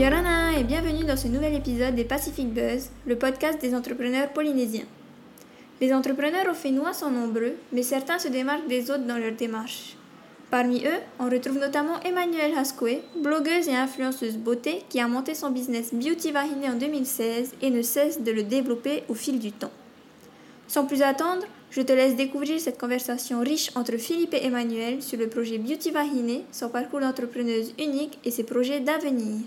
[0.00, 4.86] Yorana et bienvenue dans ce nouvel épisode des Pacific Buzz, le podcast des entrepreneurs polynésiens.
[5.78, 9.98] Les entrepreneurs au Fénois sont nombreux, mais certains se démarquent des autres dans leur démarche.
[10.50, 15.50] Parmi eux, on retrouve notamment Emmanuelle Hascoe, blogueuse et influenceuse beauté qui a monté son
[15.50, 19.72] business Beauty Vahiné en 2016 et ne cesse de le développer au fil du temps.
[20.66, 25.18] Sans plus attendre, je te laisse découvrir cette conversation riche entre Philippe et Emmanuel sur
[25.18, 29.40] le projet Beauty Vahiné, son parcours d'entrepreneuse unique et ses projets d'avenir.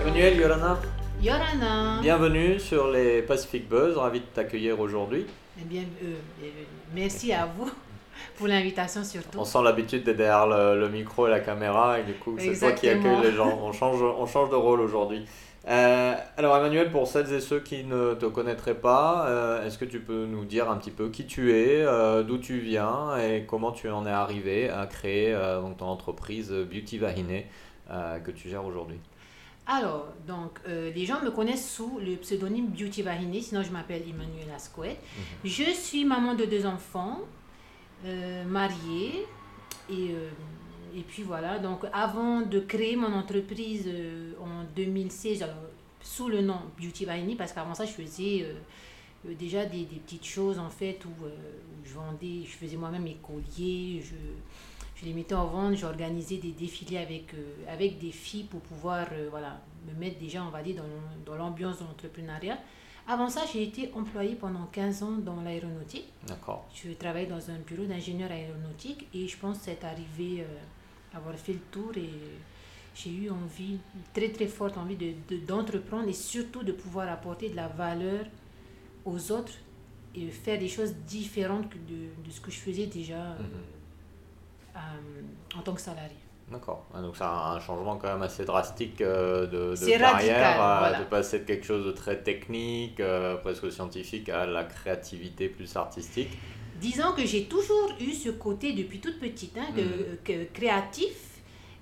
[0.00, 0.78] Emmanuel, Yolana,
[1.22, 1.98] Yorana.
[2.02, 5.26] bienvenue sur les Pacific Buzz, ravi de t'accueillir aujourd'hui.
[5.60, 6.46] Eh bien, euh, euh,
[6.94, 7.70] merci à vous
[8.36, 9.38] pour l'invitation surtout.
[9.38, 12.58] On sent l'habitude d'être derrière le, le micro et la caméra et du coup c'est
[12.58, 13.58] toi qui accueille les gens.
[13.62, 15.24] On change, on change de rôle aujourd'hui.
[15.70, 19.84] Euh, alors Emmanuel, pour celles et ceux qui ne te connaîtraient pas, euh, est-ce que
[19.84, 23.44] tu peux nous dire un petit peu qui tu es, euh, d'où tu viens et
[23.46, 25.32] comment tu en es arrivé à créer
[25.62, 27.46] donc, ton entreprise Beauty Vahiné
[27.90, 28.98] euh, que tu gères aujourd'hui?
[29.68, 34.58] Alors, donc, les gens me connaissent sous le pseudonyme Beauty Vahiné, sinon je m'appelle Emmanuela
[34.58, 34.96] Squet.
[35.44, 37.20] Je suis maman de deux enfants,
[38.48, 39.24] mariée,
[39.88, 40.16] et,
[40.96, 41.58] et puis voilà.
[41.58, 45.56] Donc, avant de créer mon entreprise euh, en 2016, alors,
[46.02, 48.54] sous le nom Beauty Vahiné, parce qu'avant ça, je faisais euh,
[49.28, 53.02] euh, déjà des, des petites choses en fait où, où je vendais, je faisais moi-même
[53.02, 54.14] mes colliers, je,
[54.96, 57.34] je les mettais en vente, j'organisais des défilés avec,
[57.68, 61.78] avec des filles pour pouvoir voilà, me mettre déjà, on va dire, dans, dans l'ambiance
[61.78, 62.58] de l'entrepreneuriat.
[63.10, 66.06] Avant ça, j'ai été employée pendant 15 ans dans l'aéronautique.
[66.28, 66.68] D'accord.
[66.72, 70.44] Je travaillais dans un bureau d'ingénieur aéronautique et je pense que c'est arrivé euh,
[71.14, 72.10] avoir fait le tour et
[72.94, 73.78] j'ai eu envie,
[74.14, 78.24] très très forte envie de, de- d'entreprendre et surtout de pouvoir apporter de la valeur
[79.04, 79.54] aux autres
[80.14, 83.46] et faire des choses différentes que de, de ce que je faisais déjà euh, Mhm.
[84.76, 86.16] euh, en tant que salarié.
[86.50, 86.84] D'accord.
[86.92, 90.56] Ah, Donc c'est un un changement quand même assez drastique euh, de, de carrière, radical,
[90.58, 90.98] voilà.
[90.98, 95.76] de passer de quelque chose de très technique, euh, presque scientifique, à la créativité plus
[95.76, 96.36] artistique.
[96.80, 100.16] Disons que j'ai toujours eu ce côté depuis toute petite, hein, que, Mhm.
[100.24, 101.40] que créatif.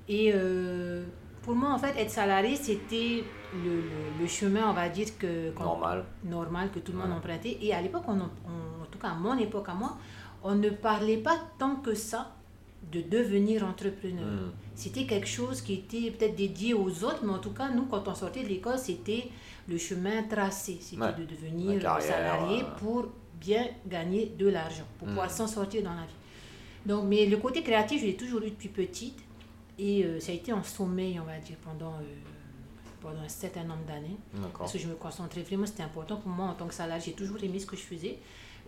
[0.08, 1.04] Et euh,
[1.42, 3.22] pour moi, en fait, être salarié, c'était
[3.64, 6.04] le, le- le chemin, on va dire, que, Normal.
[6.24, 7.58] normal que tout le monde empruntait.
[7.62, 9.96] Et à l'époque, on, on- en tout cas à mon époque, à moi,
[10.42, 12.34] on ne parlait pas tant que ça
[12.92, 14.24] de devenir entrepreneur.
[14.24, 14.50] Hmm.
[14.74, 18.06] C'était quelque chose qui était peut-être dédié aux autres, mais en tout cas, nous, quand
[18.08, 19.24] on sortait de l'école, c'était
[19.68, 20.78] le chemin tracé.
[20.80, 21.12] C'était Ouais.
[21.18, 22.78] de devenir carrière, salarié euh.
[22.78, 23.06] pour
[23.40, 25.30] bien gagner de l'argent, pour pouvoir Mm.
[25.30, 26.14] s'en sortir dans la vie.
[26.86, 29.18] Donc, mais le côté créatif, je l'ai toujours eu depuis petite.
[29.78, 32.02] Et euh, ça a été en sommeil, on va dire, pendant, euh,
[33.00, 34.16] pendant un certain nombre d'années.
[34.58, 37.02] Parce que je me concentrais vraiment, c'était important pour moi en tant que salarié.
[37.06, 38.18] J'ai toujours aimé ce que je faisais.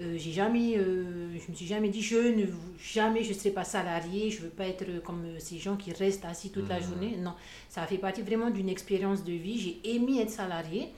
[0.01, 2.47] Euh, j'ai jamais, euh, je me suis jamais dit, je ne
[2.79, 6.51] jamais je serai pas salarié, je veux pas être comme ces gens qui restent assis
[6.51, 6.87] toute la Mhm.
[6.87, 7.17] journée.
[7.19, 7.35] Non,
[7.69, 9.59] ça fait partie vraiment d'une expérience de vie.
[9.59, 10.89] J'ai aimé être salarié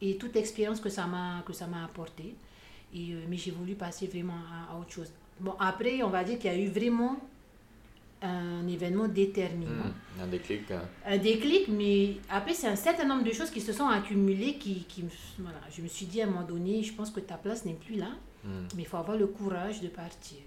[0.00, 2.36] et toute l'expérience que ça m'a que ça m'a apporté.
[2.94, 5.10] Et, euh, mais j'ai voulu passer vraiment à, à autre chose.
[5.40, 7.16] Bon, après, on va dire qu'il y a eu vraiment
[8.20, 9.70] un événement déterminant
[10.18, 10.22] Hmm.
[10.22, 10.70] Un déclic.
[10.72, 14.54] euh, un déclic, mais après, c'est un certain nombre de choses qui se sont accumulées.
[14.54, 15.04] Qui, qui,
[15.38, 17.74] voilà, je me suis dit à un moment donné, je pense que ta place n'est
[17.74, 18.08] plus là,
[18.44, 18.66] hmm.
[18.74, 20.38] mais il faut avoir le courage de partir.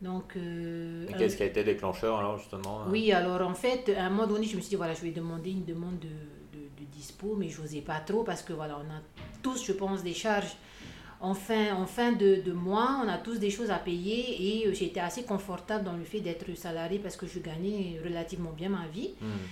[0.00, 3.88] Donc, euh, Et qu'est-ce qui a été déclencheur alors justement euh oui, alors en fait,
[3.96, 6.08] à un moment donné, je me suis dit, voilà, je vais demander une demande de,
[6.08, 9.00] de, de dispo, mais je n'osais pas trop parce que, voilà, on a
[9.42, 10.56] tous, je pense, des charges
[11.22, 14.66] en fin, en fin de, de mois, on a tous des choses à payer et
[14.68, 18.68] euh, j'étais assez confortable dans le fait d'être salarié parce que je gagnais relativement bien
[18.68, 19.46] ma vie Hmm.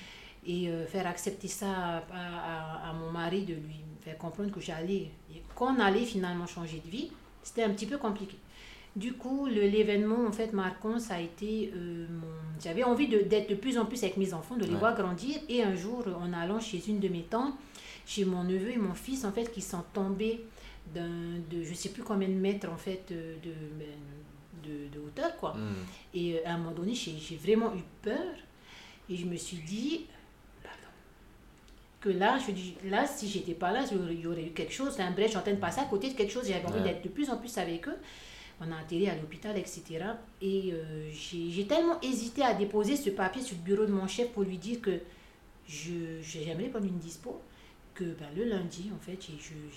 [0.46, 4.60] et euh, faire accepter ça à, à- à mon mari, de lui faire comprendre que
[4.60, 5.10] j'allais,
[5.54, 7.10] qu'on allait finalement changer de vie,
[7.42, 8.36] c'était un petit peu compliqué.
[8.96, 13.48] Du coup, l'événement en fait marquant, ça a été, euh, mon- j'avais envie de- d'être
[13.48, 14.78] de plus en plus avec mes enfants, de les Ouais.
[14.78, 17.54] voir grandir, et un jour, en allant chez une de mes tantes,
[18.06, 20.40] chez mon neveu et mon fils, en fait, qui sont tombés
[20.94, 23.14] de je sais plus combien de mètres en fait de,
[23.48, 23.86] de, ben,
[24.64, 25.54] de- de hauteur, quoi.
[25.54, 25.74] Hmm.
[26.14, 28.34] Et euh, à un moment donné, j'ai j'ai vraiment eu peur.
[29.08, 30.06] Et je me suis dit,
[30.62, 30.78] pardon,
[32.00, 34.98] que là, je dis, là, si j'étais pas là, il y aurait- eu quelque chose,
[35.00, 36.46] un brèche en train de passer à côté de quelque chose.
[36.46, 36.84] J'avais envie Ouais.
[36.84, 37.96] d'être de plus en plus avec eux.
[38.60, 39.82] On a atterri à l'hôpital, etc.
[40.42, 44.06] Et euh, j'ai j'ai tellement hésité à déposer ce papier sur le bureau de mon
[44.06, 45.00] chef pour lui dire que
[45.66, 47.40] je j'aimerais prendre une dispo.
[48.00, 49.18] Que ben, le lundi, en fait,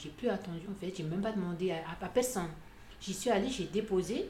[0.02, 0.62] j'ai plus attendu.
[0.72, 2.48] En fait, j'ai même pas demandé à, à- à personne.
[3.02, 4.30] J'y suis allée, j'ai déposé.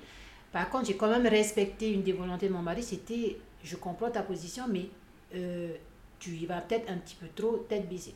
[0.51, 2.81] Par contre, j'ai quand même respecté une des volontés de mon mari.
[2.81, 4.89] C'était, je comprends ta position, mais
[5.35, 5.73] euh,
[6.17, 8.15] tu y vas peut-être un petit peu trop tête baissée.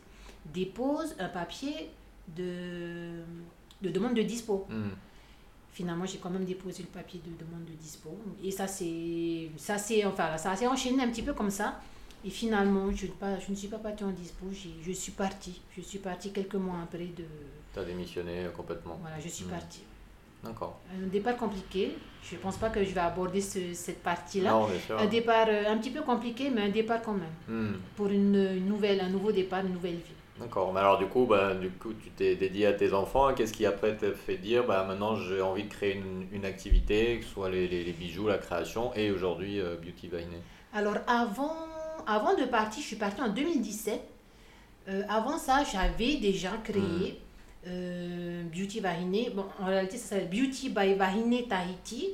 [0.51, 1.91] Dépose un papier
[2.35, 3.21] de,
[3.83, 4.65] de demande de dispo.
[4.69, 4.89] Hmm.
[5.71, 8.18] finalement, j'ai quand même déposé le papier de demande de dispo.
[8.44, 11.80] Et ça, c'est, ça, c'est, enfin, ça s'est enchaîné un petit peu comme ça.
[12.27, 15.62] Et finalement, je, pas, je ne suis pas partie en dispo, je suis partie.
[15.75, 17.24] Je suis partie quelques mois après de...
[17.74, 18.97] Tu as démissionné complètement.
[19.01, 19.50] Voilà, je suis Hmm.
[19.51, 19.83] partie.
[20.44, 20.79] D'accord.
[20.94, 21.95] Un départ compliqué.
[22.29, 24.51] Je ne pense pas que je vais aborder ce- cette partie-là.
[24.51, 25.00] Non, bien sûr.
[25.00, 27.35] Un départ euh, un petit peu compliqué, mais un départ quand même.
[27.47, 27.75] Hmm.
[27.95, 30.18] Pour une, une nouvelle, un nouveau départ, une nouvelle vie.
[30.39, 30.71] D'accord.
[30.73, 33.33] Mais alors du coup, bah, du coup, tu t'es dédié à tes enfants.
[33.33, 37.19] Qu'est-ce qui après t'a fait dire, bah maintenant j'ai envie de créer une, une activité,
[37.19, 40.38] que ce soit les, les, les bijoux, la création, et aujourd'hui euh, Beauty Vainé.
[40.73, 41.56] Alors avant,
[42.05, 43.99] avant de partir, je suis partie en 2017.
[44.89, 47.19] Euh, avant ça, j'avais déjà créé
[47.67, 49.31] euh, Beauty Vahiné.
[49.35, 52.09] Bon, en réalité, ça s'appelle Beauty by Vahiné Tahiti.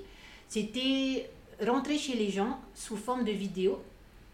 [0.47, 1.29] C'était
[1.65, 3.81] rentrer chez les gens sous forme de vidéo,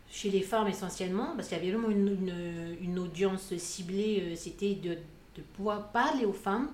[0.10, 4.24] chez les femmes essentiellement, parce qu'il y avait vraiment une, une, une audience ciblée.
[4.31, 4.92] euh, C'était de,
[5.36, 6.69] de pouvoir parler aux femmes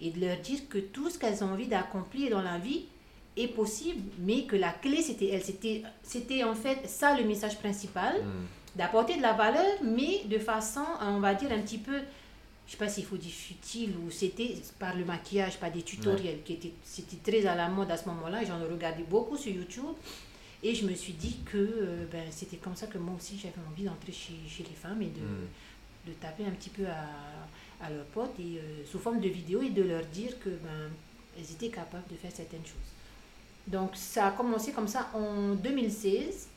[0.00, 2.84] et de leur dire que tout ce qu'elles ont envie d'accomplir dans la vie
[3.36, 5.42] est possible, mais que la clé, c'était elle.
[5.42, 8.46] C'était, c'était en fait ça le message principal, Hmm.
[8.76, 11.98] d'apporter de la valeur, mais de façon, on va dire, un petit peu,
[12.66, 16.42] je sais pas s'il faut dire futile, ou c'était par le maquillage, par des tutoriels,
[16.44, 19.52] qui étaient, c'était très à la mode à ce moment-là, j'en ai regardé beaucoup sur
[19.52, 19.94] YouTube,
[20.62, 23.54] et je me suis dit que euh, ben, c'était comme ça que moi aussi j'avais
[23.70, 26.08] envie d'entrer chez, chez les femmes et de, Hmm.
[26.08, 29.60] de taper un petit peu à, à leurs potes et euh, sous forme de vidéo
[29.62, 30.90] et de leur dire que ben,
[31.38, 32.90] elles étaient capables de faire certaines choses.
[33.66, 36.48] Donc ça a commencé comme ça en 2016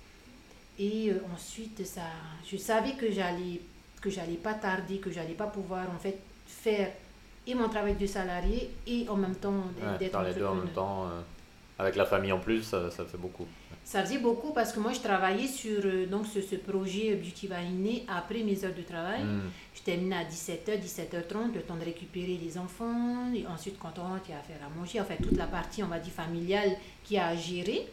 [0.80, 2.02] et euh, ensuite ça,
[2.46, 3.62] je savais que j'allais
[4.02, 6.18] que j'allais pas tarder, que j'allais pas pouvoir en fait
[6.48, 6.92] faire
[7.48, 10.64] et mon travail de salarié et en même temps Ouais, d'être les deux en même
[10.66, 10.74] entrepreneur.
[10.74, 11.06] temps.
[11.06, 11.22] euh,
[11.80, 13.48] avec la famille en plus, ça, ça fait beaucoup.
[13.84, 17.48] Ça faisait beaucoup parce que moi je travaillais sur euh, donc ce, ce projet Beauty
[17.48, 19.24] Vainé après mes heures de travail.
[19.24, 19.50] Hmm.
[19.74, 23.32] Je terminais à 17h, 17h30, le temps de récupérer les enfants.
[23.34, 25.00] Et ensuite, quand on rentre, il y a à faire à manger.
[25.02, 26.72] Enfin, toute la partie, on va dire, familiale
[27.04, 27.88] qui a à gérer.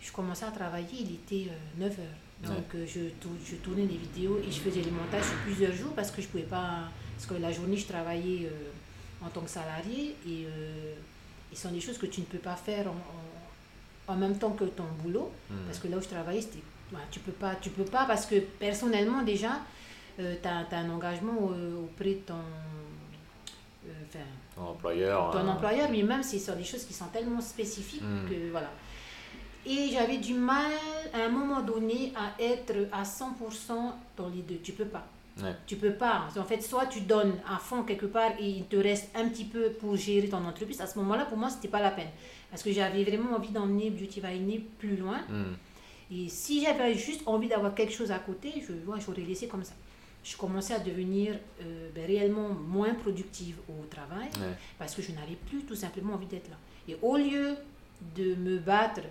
[0.00, 1.50] Je commençais à travailler, il était
[1.80, 2.46] 9h.
[2.46, 5.72] Donc, euh, je, tour- je tournais les vidéos et je faisais les montages sur plusieurs
[5.72, 6.84] jours parce que je pouvais pas.
[7.16, 10.94] Parce que la journée, je travaillais euh, en tant que salarié et euh,
[11.52, 14.36] et ce sont des choses que tu ne peux pas faire en, en- en même
[14.38, 15.30] temps que ton boulot.
[15.50, 15.66] Hmm.
[15.66, 16.62] Parce que là où je travaillais, c'était.
[16.92, 19.60] ouais, tu peux pas, tu peux pas parce que personnellement déjà,
[20.18, 22.34] tu as, un engagement euh, auprès de ton,
[23.86, 24.24] euh, enfin,
[24.56, 25.30] Ton employeur.
[25.30, 28.28] ton euh, employeur, mais même c'est sur des choses qui sont tellement spécifiques Mm.
[28.28, 28.70] que voilà.
[29.66, 30.72] Et j'avais du mal
[31.12, 34.56] à un moment donné à être à 100% dans les deux.
[34.62, 35.06] Tu peux pas.
[35.42, 35.54] Ouais.
[35.66, 36.28] Tu peux pas.
[36.36, 39.44] En fait, soit tu donnes à fond quelque part et il te reste un petit
[39.44, 40.80] peu pour gérer ton entreprise.
[40.80, 42.08] À ce moment-là, pour moi, c'était pas la peine.
[42.50, 45.18] Parce que j'avais vraiment envie d'emmener Beauty Vaini plus loin.
[45.28, 45.54] hmm.
[46.12, 49.62] Et si j'avais juste envie d'avoir quelque chose à côté, je, ouais, j'aurais laissé comme
[49.62, 49.74] ça.
[50.24, 54.54] Je commençais à devenir euh, ben, réellement moins productive au travail Ouais.
[54.78, 56.56] parce que je n'avais plus tout simplement envie d'être là.
[56.88, 57.54] Et au lieu
[58.16, 59.02] de me battre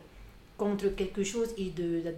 [0.59, 1.69] contre quelque chose et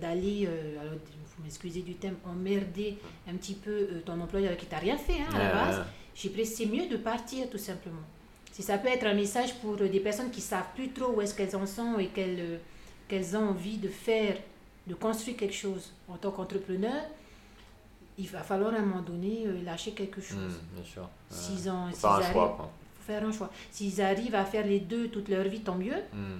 [0.02, 0.94] d'aller, euh, alors,
[1.38, 2.98] vous m'excusez du thème, emmerder
[3.30, 5.82] un petit peu euh, ton employeur qui t'a rien fait hein, à la base,
[6.16, 8.02] j'ai pris c'est mieux de partir tout simplement.
[8.52, 11.22] Si ça peut être un message pour euh, des personnes qui savent plus trop où
[11.22, 12.58] est-ce qu'elles en sont et qu'elles, euh,
[13.08, 14.36] qu'elles ont envie de faire,
[14.88, 17.04] de construire quelque chose en tant qu'entrepreneur,
[18.18, 20.38] il va falloir à un moment donné lâcher quelque chose.
[20.38, 21.10] Hmm, bien sûr.
[21.30, 22.54] S'ils ont, Faut s'ils faire un arrivent- choix.
[22.58, 22.72] Quoi.
[22.98, 23.50] faut faire un choix.
[23.72, 25.96] S'ils arrivent à faire les deux toute leur vie, tant mieux.
[26.14, 26.40] Hmm.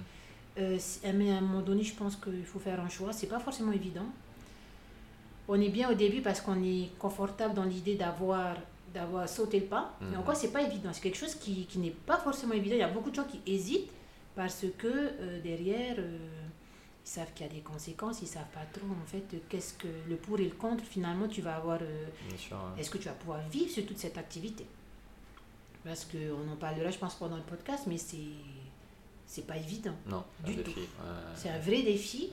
[0.58, 3.12] Euh, c- mais à un moment donné, je pense qu'il faut faire un choix.
[3.12, 4.06] C'est pas forcément évident.
[5.48, 8.56] On est bien au début parce qu'on est confortable dans l'idée d'avoir
[8.94, 9.96] d'avoir sauté le pas.
[10.02, 10.90] Mais encore, c'est pas évident?
[10.92, 12.74] C'est quelque chose qui, qui n'est pas forcément évident.
[12.76, 13.90] Il y a beaucoup de gens qui hésitent
[14.36, 16.18] parce que euh, derrière, euh,
[17.04, 18.20] ils savent qu'il y a des conséquences.
[18.20, 20.84] Ils savent pas trop en fait qu'est-ce que le pour et le contre.
[20.84, 22.56] Finalement, tu vas avoir Bien sûr.
[22.58, 22.80] ouais.
[22.82, 24.66] est-ce que tu vas pouvoir vivre sur toute cette activité?
[25.84, 28.18] Parce qu'on en parlera, je pense, pendant le podcast, mais c'est
[29.34, 29.94] c'est pas évident.
[30.06, 30.62] Non, Du un tout.
[30.62, 30.80] défi.
[30.80, 30.86] ouais.
[31.34, 32.30] C'est un vrai défi.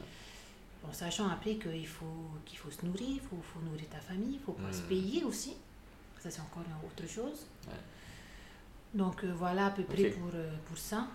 [0.87, 2.05] En sachant après qu'il faut,
[2.45, 4.87] qu'il faut se nourrir, il faut, faut nourrir ta famille, il faut pouvoir se Mm.
[4.93, 5.53] payer aussi.
[6.19, 7.45] Ça, c'est encore une autre chose.
[7.67, 7.73] Ouais.
[8.93, 11.07] Donc euh, voilà à peu près pour, euh, pour ça.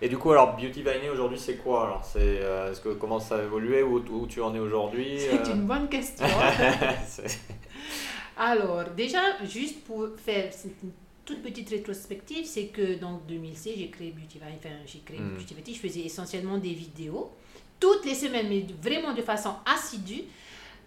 [0.00, 3.20] Et du coup, alors Beauty Vainé aujourd'hui, c'est quoi Alors, c'est euh, est-ce que comment
[3.20, 3.82] ça a évolué?
[3.82, 6.26] Où, où tu en es aujourd'hui C'est une bonne question.
[8.36, 10.90] Alors, déjà, juste pour faire c'est une
[11.24, 15.36] toute petite rétrospective, c'est que donc 2016, j'ai créé Beauty enfin, j'ai créé Mm.
[15.36, 17.30] Beauty Valley, je faisais essentiellement des vidéos
[17.78, 20.22] toutes les semaines, mais vraiment de façon assidue,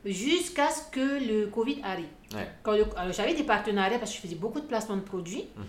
[0.05, 2.05] jusqu'à ce que le Covid arrive.
[2.33, 2.47] Ouais.
[2.63, 5.45] Quand le- alors, j'avais des partenariats parce que je faisais beaucoup de placements de produits
[5.57, 5.65] Mhm.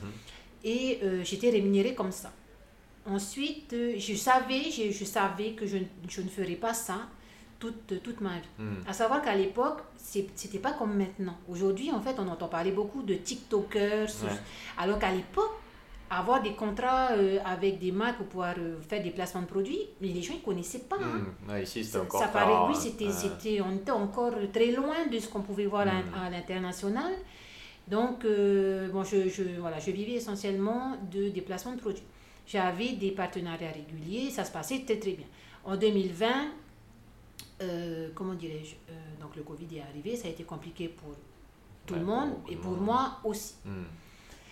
[0.64, 2.32] et euh, j'étais rémunérée comme ça.
[3.06, 7.08] Ensuite, euh, je savais, je, je savais que je, je ne ferais pas ça
[7.58, 8.48] toute, toute ma vie.
[8.58, 8.74] Hmm.
[8.86, 11.36] À savoir qu'à l'époque, c'était pas comme maintenant.
[11.48, 14.30] Aujourd'hui, en fait, on entend parler beaucoup de TikTokers, Ouais.
[14.78, 15.52] alors qu'à l'époque,
[16.08, 19.80] avoir des contrats euh, avec des marques pour pouvoir euh, faire des placements de produits,
[20.00, 20.96] les gens ne connaissaient pas.
[21.02, 21.22] hein.
[21.46, 21.50] Hmm.
[21.50, 22.80] Ouais, ici, c'était encore ça paraît, oui, hein.
[22.80, 26.14] c'était, c'était, on était encore très loin de ce qu'on pouvait voir à- Mm.
[26.26, 27.12] à, l'international.
[27.88, 32.02] Donc, euh, bon, je, je, voilà, je vivais essentiellement de déplacements de produits.
[32.46, 35.26] J'avais des partenariats réguliers, ça se passait très très bien.
[35.64, 36.26] En 2020,
[37.62, 41.14] euh, comment dirais-je, euh, donc le Covid est arrivé, ça a été compliqué pour
[41.86, 42.80] tout Ouais, le monde et pour monde.
[42.84, 43.54] moi aussi.
[43.64, 43.84] Hmm.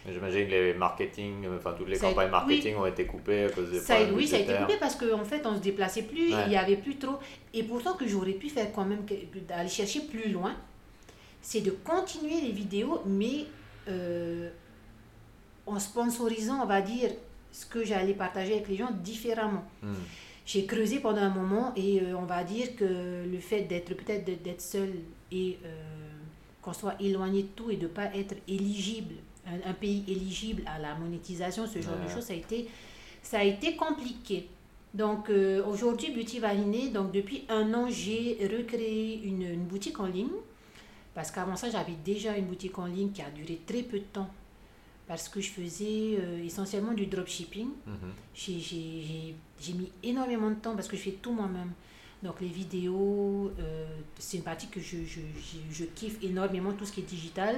[0.07, 3.71] J'imagine que les marketing, enfin toutes les Ça campagnes marketing ont été coupées à cause
[3.71, 6.43] des Ça, oui, ça a été coupé parce qu'en fait, on se déplaçait plus, Ouais.
[6.47, 7.19] il y avait plus trop.
[7.55, 9.07] Et pourtant que j'aurais pu faire quand même,
[9.49, 10.55] d'aller chercher plus loin,
[11.41, 13.47] c'est de continuer les vidéos, mais
[13.89, 14.51] euh,
[15.67, 17.11] en sponsorisant, on va dire,
[17.51, 19.65] ce que j'allais partager avec les gens différemment.
[19.83, 19.95] Hmm.
[20.47, 24.25] J'ai creusé pendant un moment et euh, on va dire que le fait d'être peut-être
[24.25, 24.91] d'être- seul
[25.33, 25.69] et euh,
[26.61, 29.15] qu'on soit éloigné de tout et de ne pas être éligible,
[29.47, 32.69] un, un pays éligible à la monétisation, ce genre de choses, ça a été,
[33.23, 34.47] ça a été compliqué.
[34.93, 40.07] Donc euh, aujourd'hui, Beauty Variné, donc depuis un an, j'ai recréé une, une boutique en
[40.07, 40.29] ligne.
[41.15, 44.05] Parce qu'avant ça, j'avais déjà une boutique en ligne qui a duré très peu de
[44.13, 44.29] temps.
[45.07, 47.69] Parce que je faisais euh, essentiellement du dropshipping.
[47.87, 48.13] Mhm.
[48.35, 49.35] J'ai-
[49.75, 51.73] mis énormément de temps parce que je fais tout moi-même.
[52.23, 53.87] Donc les vidéos, euh,
[54.19, 57.57] c'est une partie que je, je, je, je kiffe énormément, tout ce qui est digital.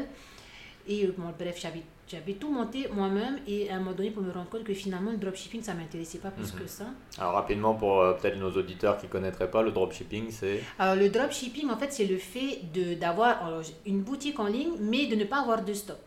[0.88, 1.60] Et euh, bon, bref,
[2.08, 5.10] j'avais tout monté moi-même et à un moment donné pour me rendre compte que finalement
[5.10, 6.60] le dropshipping ça m'intéressait pas plus Mhm.
[6.60, 6.86] que ça.
[7.18, 10.60] Alors rapidement pour euh, peut-être nos auditeurs qui connaîtraient pas le dropshipping, c'est?
[10.78, 12.60] Alors le dropshipping en fait c'est le fait
[13.00, 15.98] d'avoir une boutique en ligne mais de ne pas avoir de stock.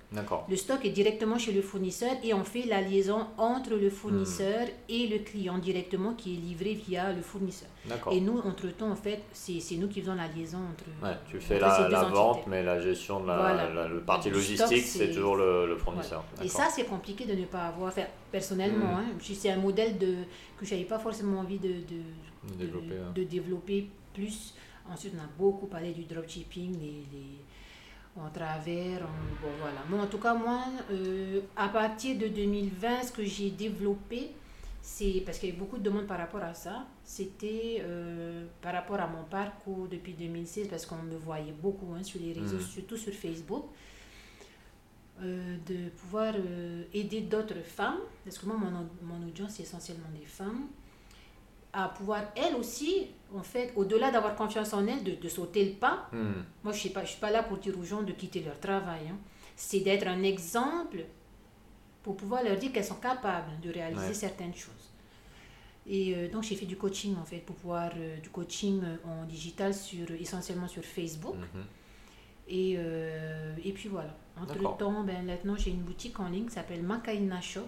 [0.50, 4.68] Le stock est directement chez le fournisseur et on fait la liaison entre le fournisseur
[4.89, 7.70] et le client directement qui est livré via le fournisseur.
[8.12, 11.39] Et nous, entre-temps, en fait, c'est c'est nous qui faisons la liaison entre, Ouais, tu
[11.39, 12.16] fais entre ces la, deux la entités.
[12.18, 13.70] vente, mais la gestion de la, Voilà.
[13.88, 15.78] la- partie logistique, c'est toujours le, le Voilà.
[15.84, 16.24] fournisseur.
[16.44, 17.89] Et ça, c'est compliqué de ne pas avoir.
[17.89, 19.00] Enfin, personnellement, Mm.
[19.00, 20.16] hein, c'est un modèle de,
[20.58, 22.01] que je n'avais pas forcément envie de, de,
[22.48, 23.12] De de- développer, hein.
[23.13, 24.56] de développer plus.
[24.92, 27.28] Ensuite, on a beaucoup parlé du dropshipping, les, les,
[28.26, 29.02] en travers.
[29.04, 29.82] en- bon, voilà.
[29.90, 34.32] Mais en tout cas, moi, euh, à partir de 2020, ce que j'ai développé,
[34.82, 36.86] c'est parce qu'il y a eu beaucoup de demandes par rapport à ça.
[37.04, 42.04] C'était euh, par rapport à mon parcours depuis 2016, parce qu'on me voyait beaucoup hein,
[42.04, 42.62] sur les réseaux, Mhm.
[42.62, 43.66] surtout sur Facebook.
[45.22, 50.08] euh, de pouvoir euh, aider d'autres femmes, parce que moi, mon, mon audience, c'est essentiellement
[50.18, 50.68] des femmes,
[51.74, 55.74] à pouvoir, elles aussi, en fait, au-delà d'avoir confiance en elles, de, de sauter le
[55.74, 56.09] pas.
[56.12, 56.43] Hmm.
[56.63, 58.59] Moi, je ne pas, je suis pas là pour dire aux gens de quitter leur
[58.59, 59.01] travail.
[59.09, 59.17] hein.
[59.55, 61.05] C'est d'être un exemple
[62.03, 64.13] pour pouvoir leur dire qu'elles sont capables de réaliser Ouais.
[64.13, 64.91] certaines choses.
[65.88, 68.95] Et euh, donc, j'ai fait du coaching, en fait, pour pouvoir, euh, du coaching euh,
[69.05, 71.36] en digital, sur, essentiellement sur Facebook.
[71.36, 71.63] Mhm.
[72.48, 74.15] Et, euh, et puis voilà.
[74.41, 74.77] Entre D'accord.
[74.77, 77.67] temps, ben, maintenant j'ai une boutique en ligne qui s'appelle Makaina Shop.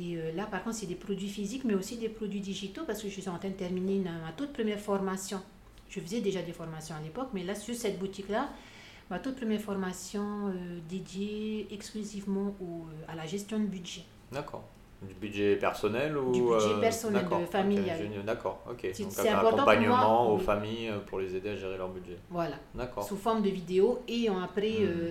[0.00, 3.02] Et euh, là, par contre, c'est des produits physiques, mais aussi des produits digitaux parce
[3.02, 5.40] que je suis en train de terminer une- ma toute première formation.
[5.88, 8.48] Je faisais déjà des formations à l'époque, mais là, sur cette boutique-là,
[9.10, 14.02] ma toute première formation euh, dédiée exclusivement au- euh, à la gestion de budget.
[14.30, 14.64] D'accord.
[15.00, 17.98] Du budget personnel ou Du budget personnel, familial.
[18.26, 18.88] D'accord, ok.
[18.92, 20.44] C'est- Donc c'est un important pour accompagnement moi, aux oui.
[20.44, 22.18] familles pour les aider à gérer leur budget.
[22.30, 22.56] Voilà.
[22.74, 23.04] D'accord.
[23.06, 25.10] sous forme de vidéo et après euh,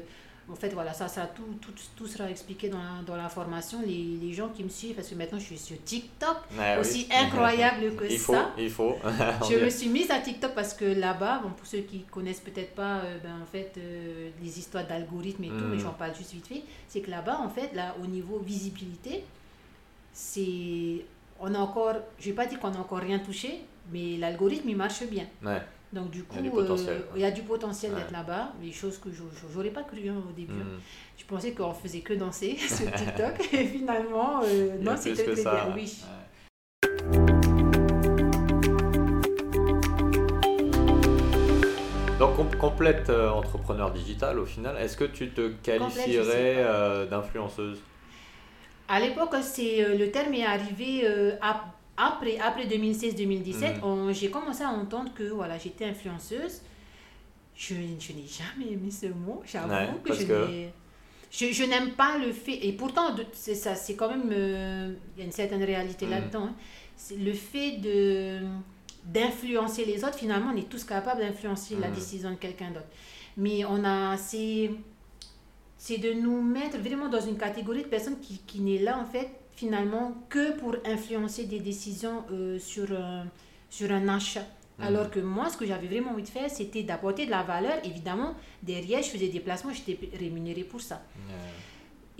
[0.50, 3.80] en fait voilà ça sera tout, tout, tout sera expliqué dans la, dans la formation
[3.86, 6.64] les, les gens qui me suivent parce que maintenant je suis sur TikTok oui.
[6.80, 8.96] aussi incroyable que Il faut, ça il faut.
[9.50, 12.74] Je me suis mise à TikTok parce que là-bas bon pour ceux qui connaissent peut-être
[12.76, 15.72] pas euh, ben, en fait euh, les histoires d'algorithmes et tout Mhm.
[15.72, 19.24] mais j'en parle juste vite fait c'est que là-bas en fait là au niveau visibilité
[20.14, 21.06] c'est
[21.40, 23.62] on a encore je vais pas dire qu'on a encore rien touché
[23.92, 25.62] mais l'algorithme il marche bien Ouais.
[25.94, 28.00] Donc du coup, Il y a du potentiel, euh, il y a du potentiel Ouais.
[28.00, 30.54] d'être là-bas, des choses que je j'aurais pas cru hein, au début.
[30.54, 30.80] Mhm.
[31.18, 35.66] Je pensais qu'on faisait que danser sur TikTok et finalement, euh, non, que très ça,
[35.68, 35.74] ouais.
[35.76, 36.04] oui.
[42.20, 46.66] Donc com- complète euh, entrepreneur digital au final, est-ce que tu te qualifierais
[47.10, 47.80] d'influenceuse?
[48.90, 51.06] À l'époque, c'est le terme est arrivé
[51.42, 51.66] ap-
[51.98, 53.78] après, après 2016-2017.
[53.78, 53.84] Mhm.
[53.84, 56.62] on- J'ai commencé à entendre que voilà, j'étais influenceuse.
[57.56, 60.74] Je, je n'ai jamais aimé ce mot, j'avoue Ouais, que je que- n'ai-
[61.30, 65.20] Je, je n'aime pas le fait, et pourtant, c'est ça, c'est quand même, euh, il
[65.20, 66.12] y a une certaine réalité Mhm.
[66.12, 66.46] là-dedans.
[66.46, 66.56] hein.
[66.96, 68.40] C'est le fait de
[69.04, 71.96] d'influencer les autres, finalement, on est tous capables d'influencer la Mhm.
[71.96, 72.88] décision de quelqu'un d'autre.
[73.38, 74.70] Mais on a, c'est,
[75.78, 79.06] c'est de nous mettre vraiment dans une catégorie de personnes qui, qui n'est là, en
[79.06, 79.30] fait,
[79.62, 83.26] finalement, que pour influencer des décisions euh, sur, un-
[83.70, 84.46] sur un achat.
[84.80, 84.86] Mhm.
[84.88, 87.78] Alors que moi, ce que j'avais vraiment envie de faire, c'était d'apporter de la valeur.
[87.84, 91.02] Évidemment, derrière, je faisais des placements, j'étais rémunérée pour ça.
[91.30, 91.34] Euh,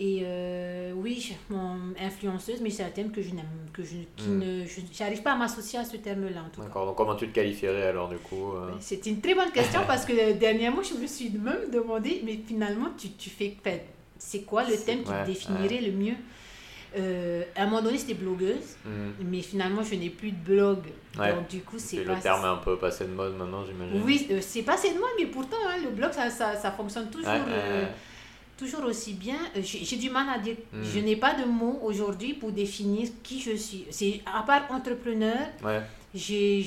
[0.00, 4.28] Et euh, oui, mon influenceuse, mais c'est un thème que je n'aime, que je, qui
[4.28, 4.38] Mm.
[4.38, 6.66] ne, je n'arrive pas à m'associer à ce terme-là en tout cas.
[6.68, 9.80] D'accord, donc comment tu te qualifierais alors du coup euh, C'est une très bonne question
[9.88, 13.56] parce que dernièrement, je me suis même demandé, mais finalement, tu, tu fais.
[14.18, 16.14] C'est quoi le thème qui ouais, te définirait le mieux?
[16.96, 20.78] Euh, À un moment donné, c'était blogueuse, hmm, mais finalement, je n'ai plus de blog.
[21.18, 21.34] Ouais.
[21.34, 22.14] Donc, du coup, c'est pas.
[22.14, 24.02] le terme est un peu passé de mode maintenant, j'imagine.
[24.04, 27.10] Oui, euh, c'est passé de moi, mais pourtant, hein, le blog, ça, ça, ça fonctionne
[27.10, 27.28] toujours.
[27.28, 27.86] Ouais, euh,
[28.56, 29.38] toujours aussi bien.
[29.60, 30.56] J'ai du mal à dire.
[30.72, 30.82] Mm.
[30.82, 33.86] Je n'ai pas de mots aujourd'hui pour définir qui je suis.
[33.90, 35.82] C'est à part entrepreneur, ouais.
[36.14, 36.62] J'ai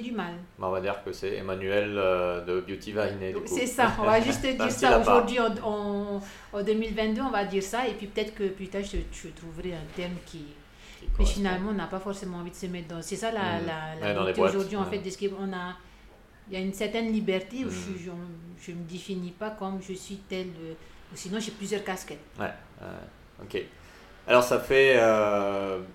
[0.00, 0.34] du mal.
[0.58, 2.92] Bah, on va dire que c'est Emmanuel euh, de Beauty
[3.40, 3.42] coup.
[3.46, 3.92] C'est ça.
[3.98, 7.20] On va juste dire ça aujourd'hui en, en, en 2022.
[7.20, 10.14] On va dire ça et puis peut-être que plus tard je, je trouverai un terme
[10.26, 10.44] qui.
[11.00, 13.02] Qui Mais finalement, on n'a pas forcément envie de se mettre dans.
[13.02, 13.66] C'est ça la, Mm.
[14.00, 14.98] la, la aujourd'hui en fait.
[14.98, 15.76] de ce qu'on- on a,
[16.48, 18.16] il y a une certaine liberté où Mm.
[18.60, 20.46] je ne me définis pas comme je suis telle.
[20.62, 20.74] euh,
[21.12, 22.20] ou sinon, j'ai plusieurs casquettes.
[22.38, 22.86] Ouais, ouais,
[23.42, 23.62] ok.
[24.28, 25.00] Alors ça fait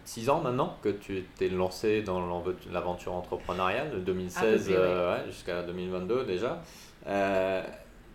[0.06, 4.74] 6 ans maintenant que tu t'es lancé dans l'aventure entrepreneuriale, de 2016 À peu près,
[4.74, 4.78] ouais.
[4.80, 6.62] euh, ouais, jusqu'à 2022 déjà.
[7.08, 7.64] Euh,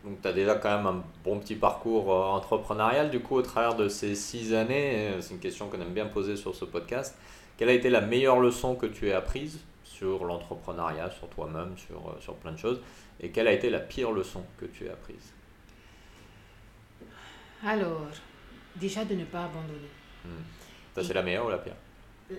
[0.05, 3.09] donc tu as déjà quand même un bon petit parcours euh, entrepreneurial.
[3.11, 6.07] Du coup, au travers de ces 6 années, euh, c'est une question qu'on aime bien
[6.07, 7.17] poser sur ce podcast,
[7.57, 11.97] quelle a été la meilleure leçon que tu aies apprise sur l'entrepreneuriat, sur toi-même, sur,
[12.09, 12.83] euh, sur plein de choses?
[13.21, 15.33] Et quelle a été la pire leçon que tu aies apprise?
[17.65, 18.09] Alors,
[18.77, 19.89] déjà de ne pas abandonner.
[20.95, 21.75] Ça c'est la meilleure ou la pire?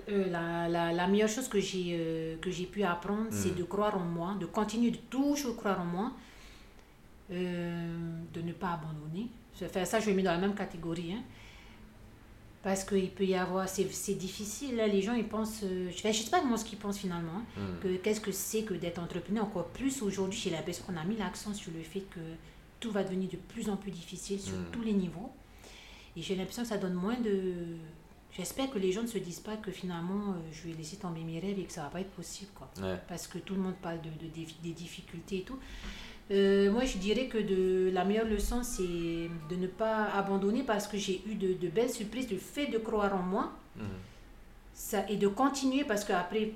[0.10, 3.56] Euh, la, la, la meilleure chose que j'ai euh, que j'ai pu apprendre, c'est Mm.
[3.60, 6.12] de croire en moi, de continuer de toujours croire en moi,
[7.32, 9.28] euh, de ne pas abandonner.
[9.56, 11.14] Ça, fait- ça, je le mets dans la même catégorie.
[11.14, 11.22] hein.
[12.64, 16.14] Parce qu'il peut y avoir, c'est c'est difficile, là, les gens ils pensent, je ne
[16.14, 17.80] sais pas comment ce qu'ils pensent finalement, hein, Hmm.
[17.84, 21.18] que qu'est-ce que c'est que d'être entrepreneur, encore plus aujourd'hui, j'ai l'impression qu'on a mis
[21.18, 22.22] l'accent sur le fait que
[22.80, 24.66] tout va devenir de plus en plus difficile sur Mm.
[24.72, 25.30] tous les niveaux.
[26.18, 27.54] Et j'ai l'impression que ça donne moins de...
[28.36, 31.22] J'espère que les gens ne se disent pas que finalement, euh, je vais laisser tomber
[31.24, 32.50] mes rêves et que ça va pas être possible.
[32.56, 32.68] Quoi.
[32.82, 32.98] Ouais.
[33.08, 35.60] Parce que tout le monde parle de, de- des, des difficultés et tout.
[36.32, 40.88] Euh, moi, je dirais que de, la meilleure leçon, c'est de ne pas abandonner parce
[40.88, 43.82] que j'ai eu de, de belles surprises, le fait de croire en moi Hmm.
[44.74, 46.52] ça, et de continuer parce qu'après,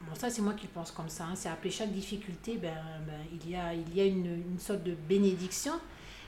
[0.00, 2.74] bon, ça c'est moi qui pense comme ça, hein, c'est après chaque difficulté, ben,
[3.06, 5.74] ben, il y a, il y a une, une sorte de bénédiction,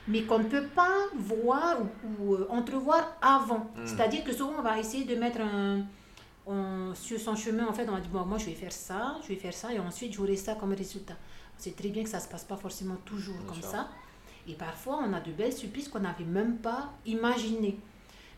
[0.07, 3.69] mais qu'on ne peut pas voir ou, ou, euh, entrevoir avant.
[3.77, 3.85] Mm.
[3.85, 5.81] C'est-à-dire que souvent on va essayer de mettre un,
[6.45, 9.17] on- sur son chemin, en fait, on va dire, bon, moi je vais faire ça,
[9.23, 11.15] je vais faire ça, et ensuite j'aurai ça comme résultat.
[11.57, 13.69] On sait très bien que ça ne se passe pas forcément toujours Bien comme sûr.
[13.71, 13.87] ça.
[14.47, 17.77] Et parfois, on a de belles surprises qu'on n'avait même pas imaginées.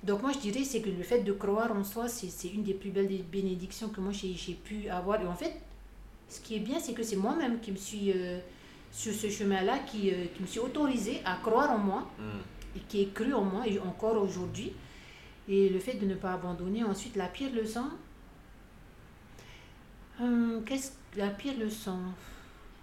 [0.03, 2.61] Donc moi, je dirais, c'est que le fait de croire en soi, c'est c'est une
[2.61, 5.19] des plus belles bénédictions que moi, j'ai j'ai pu avoir.
[5.19, 5.53] Et en fait,
[6.29, 8.37] ce qui est bien, c'est que c'est moi-même qui me suis, euh,
[8.95, 12.39] sur ce chemin-là, qui, euh, qui me suis autorisée à croire en moi Hmm.
[12.77, 14.71] et qui est cru en moi, et encore aujourd'hui.
[15.49, 16.83] Et le fait de ne pas abandonner.
[16.83, 17.87] Ensuite, la pire leçon.
[20.19, 21.99] Hum, Qu'est-ce la pire leçon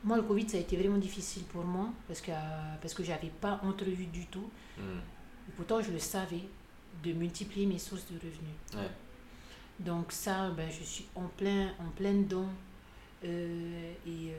[0.05, 2.31] Moi, le Covid, ça a été vraiment difficile pour moi parce que,
[2.81, 4.51] parce que je n'avais pas entrevu du tout.
[4.79, 5.01] Hmm.
[5.49, 6.45] Et pourtant, je le savais,
[7.03, 8.57] de multiplier mes sources de revenus.
[8.75, 8.91] Ouais.
[9.81, 12.49] Donc ça, ben, je suis en plein, en plein dedans.
[13.25, 14.39] Euh, et, euh,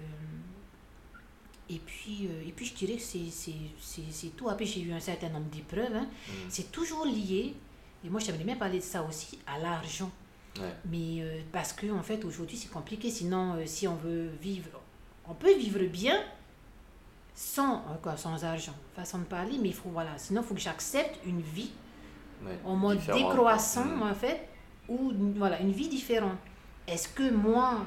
[1.76, 4.50] et, puis, euh, et puis, je dirais que c'est- tout.
[4.50, 5.96] Après, j'ai eu un certain nombre d'épreuves.
[5.96, 6.08] hein.
[6.28, 6.32] Hmm.
[6.50, 7.54] C'est toujours lié,
[8.06, 10.12] et moi, j'aimerais bien parler de ça aussi, à l'argent.
[10.60, 10.74] Ouais.
[10.86, 13.10] Mais euh, parce que en fait, aujourd'hui, c'est compliqué.
[13.10, 14.70] Sinon, euh, si on veut vivre,
[15.28, 16.20] on peut vivre bien
[17.36, 20.60] sans, quoi, sans argent, façon de parler, mais il faut, voilà, sinon, il faut que
[20.62, 21.72] j'accepte une vie
[22.46, 22.60] Ouais.
[22.66, 24.04] en mode décroissant, Hmm.
[24.04, 24.48] en fait,
[24.88, 26.38] ou voilà, une vie différente.
[26.88, 27.86] Est-ce que moi,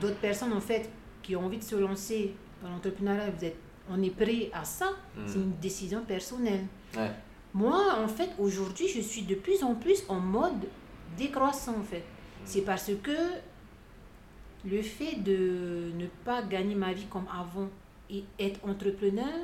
[0.00, 0.88] d'autres personnes, en fait,
[1.22, 3.56] qui ont envie de se lancer dans l'entrepreneuriat, vous êtes,
[3.90, 5.26] on est prêt à ça Hmm.
[5.26, 6.66] C'est une décision personnelle.
[6.96, 7.10] Ouais.
[7.52, 10.66] Moi, en fait, aujourd'hui, je suis de plus en plus en mode
[11.16, 11.98] décroissant, en fait.
[11.98, 12.44] Hmm.
[12.46, 13.16] C'est parce que
[14.64, 17.68] le fait de ne pas gagner ma vie comme avant
[18.10, 19.40] et être entrepreneur,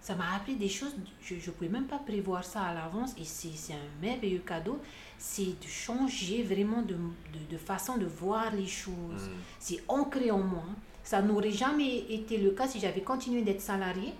[0.00, 3.24] ça m'a appris des choses, je ne pouvais même pas prévoir ça à l'avance et
[3.24, 4.78] c'est un merveilleux cadeau.
[5.18, 9.28] C'est de changer vraiment de, de, de façon de voir les choses.
[9.28, 9.40] Hmm.
[9.58, 10.64] C'est ancré en moi.
[11.10, 14.12] Ça n'aurait jamais été le cas si j'avais continué d'être salarié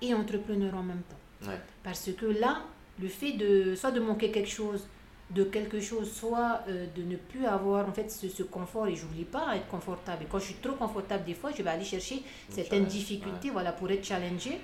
[0.00, 1.46] et entrepreneur en même temps.
[1.46, 1.60] Ouais.
[1.82, 2.62] Parce que là,
[2.98, 4.88] le fait de soit de manquer quelque chose,
[5.28, 8.96] de quelque chose, soit euh, de ne plus avoir en fait ce, ce confort, et
[8.96, 10.22] je n'oublie pas être confortable.
[10.22, 13.50] Et quand je suis trop confortable, des fois, je vais aller chercher certaines challenge, difficultés
[13.50, 14.58] voilà, pour être challengé.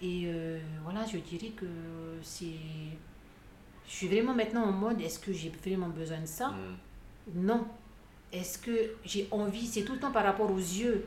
[0.00, 1.66] Et euh, voilà, je dirais que
[2.22, 2.62] c'est.
[3.88, 6.50] Je suis vraiment maintenant en mode est-ce que j'ai vraiment besoin de ça?
[6.50, 7.44] Hmm.
[7.44, 7.66] non.
[8.32, 11.04] Est-ce que j'ai envie, c'est tout le temps par rapport aux yeux,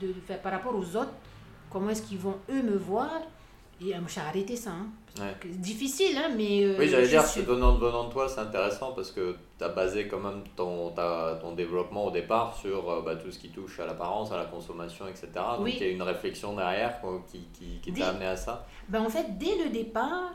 [0.00, 1.12] de, enfin, par rapport aux autres,
[1.70, 3.20] comment est-ce qu'ils vont eux me voir?
[3.80, 4.70] Et euh, j'ai arrêté ça.
[4.70, 4.86] hein.
[5.20, 5.34] Ouais.
[5.42, 6.64] C'est Difficile, hein, mais.
[6.64, 9.68] euh, Oui, j'allais dire, suis- venant, venant de toi, c'est intéressant parce que tu as
[9.68, 10.92] basé quand même ton,
[11.40, 14.46] ton développement au départ sur euh, bah, tout ce qui touche à l'apparence, à la
[14.46, 15.28] consommation, etc.
[15.34, 15.74] Donc Oui.
[15.78, 18.66] il y a une réflexion derrière quoi, qui, qui, qui Dès- t'a amené à ça?
[18.88, 20.32] Ben, en fait, dès le départ,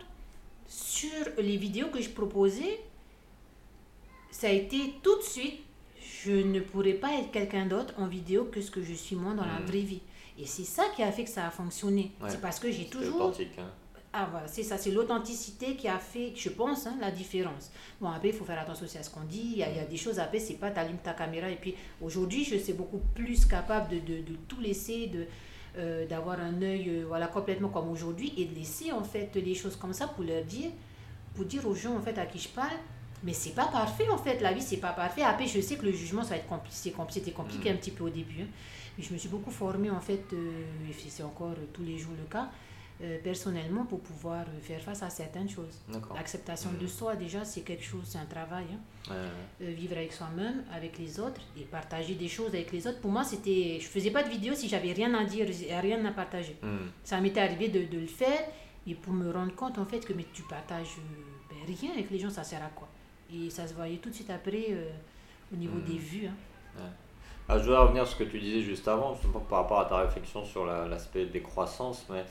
[0.67, 2.80] sur les vidéos que je proposais,
[4.30, 5.60] ça a été tout de suite,
[6.24, 9.34] je ne pourrais pas être quelqu'un d'autre en vidéo que ce que je suis moi
[9.34, 9.66] dans la Mhm.
[9.66, 10.02] vraie vie.
[10.40, 12.12] Et c'est ça qui a fait que ça a fonctionné.
[12.22, 12.30] Ouais.
[12.30, 13.22] C'est parce que j'ai toujours...
[13.22, 13.58] authentique.
[13.60, 13.70] hein.
[14.14, 17.72] Ah voilà, c'est ça, c'est l'authenticité qui a fait, je pense, hein, la différence.
[18.02, 19.52] Bon, après, il faut faire attention aussi à ce qu'on dit.
[19.54, 21.50] Il y, a, il y a des choses, après, c'est pas t'allumes ta caméra.
[21.50, 25.26] Et puis, aujourd'hui, je suis beaucoup plus capable de, de, de tout laisser, de
[25.78, 29.56] euh, d'avoir un œil euh, voilà, complètement comme aujourd'hui et de laisser, en fait, les
[29.56, 30.72] choses comme ça pour leur dire,
[31.34, 32.76] pour dire aux gens, en fait, à qui je parle,
[33.24, 35.22] mais c'est pas parfait, en fait, la vie, c'est pas parfait.
[35.24, 37.76] Après, je sais que le jugement, ça va être compliqué, compli- c'était compliqué Mhm.
[37.76, 38.42] un petit peu au début.
[38.42, 38.48] hein.
[38.98, 41.98] Mais je me suis beaucoup formée, en fait, euh, et c'est encore euh, tous les
[41.98, 42.50] jours le cas,
[43.04, 45.80] euh, personnellement pour pouvoir faire face à certaines choses.
[46.16, 48.66] L'acceptation de soi, déjà, c'est quelque chose, c'est un travail.
[48.74, 49.12] hein.
[49.12, 49.74] Ouais, ouais.
[49.74, 53.00] Vivre avec soi-même, avec les autres et partager des choses avec les autres.
[53.00, 53.80] Pour moi, c'était.
[53.82, 56.56] Je faisais pas de vidéo si j'avais rien à dire, et rien à partager.
[56.62, 56.90] Hmm.
[57.04, 58.44] Ça m'était arrivé de, de le faire
[58.86, 60.98] et pour me rendre compte en fait que mais tu partages
[61.50, 62.88] ben, rien avec les gens, ça sert à quoi?
[63.34, 64.89] Et ça se voyait tout de suite après euh,
[65.54, 65.84] au niveau Mhm.
[65.84, 66.28] des vues.
[66.28, 66.36] hein.
[67.50, 69.86] Ah, je voudrais revenir sur ce que tu disais juste avant, justement par rapport à
[69.86, 72.06] ta réflexion sur la- l'aspect des croissances.
[72.10, 72.24] Mais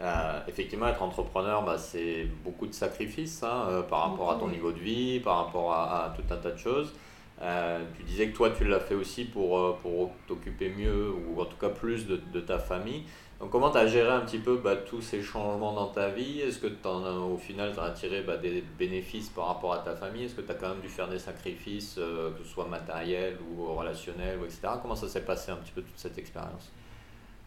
[0.00, 4.48] euh, effectivement, être entrepreneur, bah, c'est beaucoup de sacrifices hein, euh, par rapport à ton
[4.48, 6.92] niveau de vie, par rapport à, à tout un tas de choses.
[7.40, 11.44] Euh, tu disais que toi, tu l'as fait aussi pour, pour t'occuper mieux, ou en
[11.46, 13.04] tout cas plus de, de ta famille.
[13.38, 16.40] Donc, comment tu as géré un petit peu bah, tous ces changements dans ta vie?
[16.40, 19.78] Est-ce que t'en as- au final, tu as tiré bah, des bénéfices par rapport à
[19.80, 20.24] ta famille?
[20.24, 23.38] Est-ce que tu as quand même dû faire des sacrifices, euh, que ce soit matériels
[23.50, 24.68] ou relationnels, ou etc.
[24.80, 26.72] Comment ça s'est passé un petit peu toute cette expérience?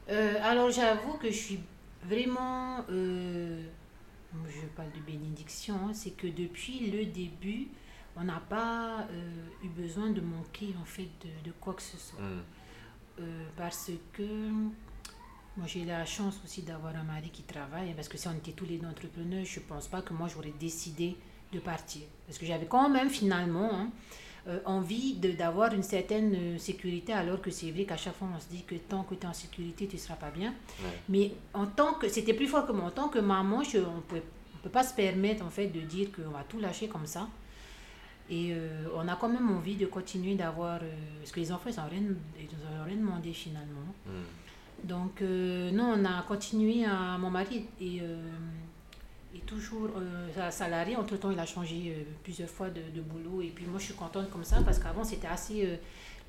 [0.09, 1.59] Euh, alors j'avoue que je suis
[2.03, 3.63] vraiment, euh,
[4.47, 7.67] je parle de bénédiction, hein, c'est que depuis le début,
[8.15, 9.07] on n'a pas
[9.63, 12.19] eu besoin de manquer en fait de, de quoi que ce soit.
[13.19, 14.23] Euh, parce que
[15.59, 18.53] moi j'ai la chance aussi d'avoir un mari qui travaille, parce que si on était
[18.53, 21.17] tous les deux entrepreneurs, je ne pense pas que moi j'aurais décidé
[21.53, 22.03] de partir.
[22.25, 23.89] Parce que j'avais quand même finalement hein,
[24.47, 28.39] euh, envie d'avoir une certaine euh, sécurité, alors que c'est vrai qu'à chaque fois on
[28.39, 30.51] se dit que tant que tu es en sécurité, tu ne seras pas bien.
[30.81, 30.97] Ouais.
[31.09, 33.97] Mais en tant que, c'était plus fort que moi, en tant que maman, je, on
[33.97, 34.21] ne
[34.63, 37.27] peut pas se permettre en fait de dire qu'on va tout lâcher comme ça.
[38.29, 40.79] Et euh, on a quand même envie de continuer d'avoir...
[40.83, 42.03] euh, parce que les enfants, ils n'ont rien,
[42.39, 43.89] ils ont rien demandé finalement.
[44.05, 44.23] Hmm.
[44.83, 47.17] Donc, euh, non, on a continué à...
[47.17, 48.21] Mon mari est, euh,
[49.35, 50.95] est toujours euh, salarié.
[50.95, 53.41] Entre-temps, il a changé euh, plusieurs fois de, de boulot.
[53.41, 55.65] Et puis, moi, je suis contente comme ça parce qu'avant, c'était assez...
[55.65, 55.75] euh,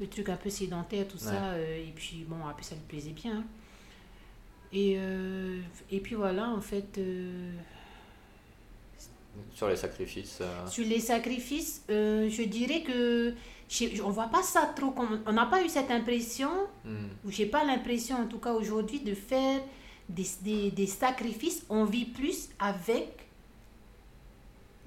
[0.00, 1.58] le truc un peu sédentaire, tout ça.
[1.58, 3.36] et puis, bon, après, ça lui plaisait bien.
[3.36, 3.44] hein.
[4.72, 4.96] Et,
[5.90, 6.98] et puis, voilà, en fait...
[9.52, 10.38] Sur les sacrifices.
[10.40, 13.34] euh, sur les sacrifices, euh, je dirais que
[13.68, 16.50] je- on voit pas ça trop comme on n'a pas eu cette impression
[16.84, 17.06] hmm.
[17.24, 19.60] ou j'ai pas l'impression en tout cas aujourd'hui de faire
[20.08, 21.64] des, des, des sacrifices.
[21.68, 23.08] On vit plus avec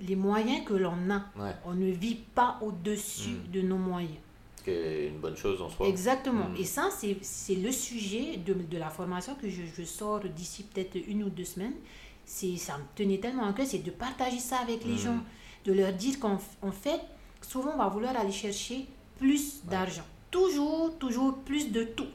[0.02, 1.24] les moyens que l'on a.
[1.38, 3.52] Ouais, On ne vit pas au-dessus Mm.
[3.52, 4.18] de nos moyens.
[4.58, 5.88] ce qui est une bonne chose en soi.
[5.88, 6.50] Exactement.
[6.50, 6.56] Mm.
[6.58, 10.64] Et ça, c'est c'est le sujet de, de la formation que je, je sors d'ici
[10.64, 11.76] peut-être une ou deux semaines.
[12.26, 14.98] Ça me tenait tellement à cœur, c'est de partager ça avec les Mm.
[14.98, 15.20] gens,
[15.66, 17.02] de leur dire qu'en en fait,
[17.42, 18.86] souvent, on va vouloir aller chercher
[19.20, 19.72] plus Ouais.
[19.72, 20.04] d'argent.
[20.32, 22.08] Toujours, toujours plus de tout.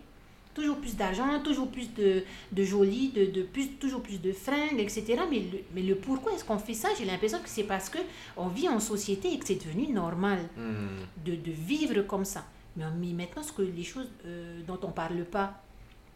[0.54, 4.80] Toujours plus d'argent, toujours plus de, de joli, de, de plus, toujours plus de fringues,
[4.80, 5.04] etc.
[5.30, 6.88] Mais le, mais le pourquoi est-ce qu'on fait ça?
[6.98, 7.98] J'ai l'impression que c'est parce que
[8.36, 10.96] on vit en société et que c'est devenu normal Hmm.
[11.24, 12.44] de, de vivre comme ça.
[12.76, 15.62] Mais, mais maintenant, ce que les choses euh, dont on parle pas,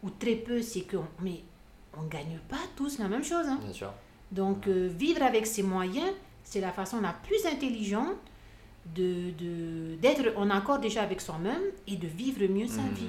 [0.01, 1.41] ou très peu, c'est qu'on mais
[1.97, 3.45] on gagne pas tous la même chose.
[3.47, 3.59] hein.
[3.63, 3.91] Bien sûr.
[4.31, 6.11] Donc, euh, vivre avec ses moyens,
[6.43, 8.15] c'est la façon la plus intelligente
[8.95, 12.93] de de- d'être en accord déjà avec soi-même et de vivre mieux sa Hmm.
[12.93, 13.03] vie.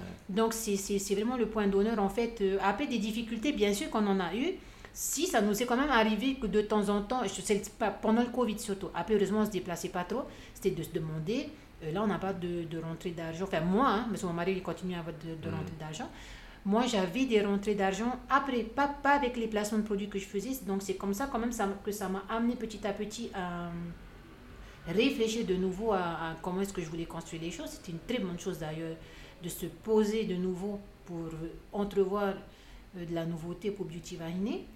[0.00, 0.06] Ouais.
[0.28, 2.40] Donc, c'est vraiment le point d'honneur, en fait.
[2.40, 4.54] Euh, après des difficultés, bien sûr qu'on en a eu,
[4.92, 7.90] si ça nous est quand même arrivé que de temps en temps, je sais pas,
[7.90, 10.90] pendant le Covid surtout, après, heureusement, on ne se déplaçait pas trop, c'était de se
[10.90, 11.48] demander,
[11.82, 14.32] euh, là, on n'a pas de, de rentrée d'argent, enfin, moi, hein, parce que mon
[14.34, 15.54] mari, il continue à avoir de, de Mhm.
[15.58, 16.08] rentrée d'argent.
[16.66, 20.24] Moi, j'avais des rentrées d'argent après, pas, pas avec les placements de produits que je
[20.24, 20.64] faisais.
[20.66, 23.70] Donc, c'est comme ça, quand même, ça, que ça m'a amené petit à petit à
[24.86, 27.68] réfléchir de nouveau à, à comment est-ce que je voulais construire les choses.
[27.68, 28.96] C'était une très bonne chose d'ailleurs
[29.42, 32.34] de se poser de nouveau pour euh, entrevoir
[32.96, 34.66] euh, de la nouveauté pour Beauty Vahiné.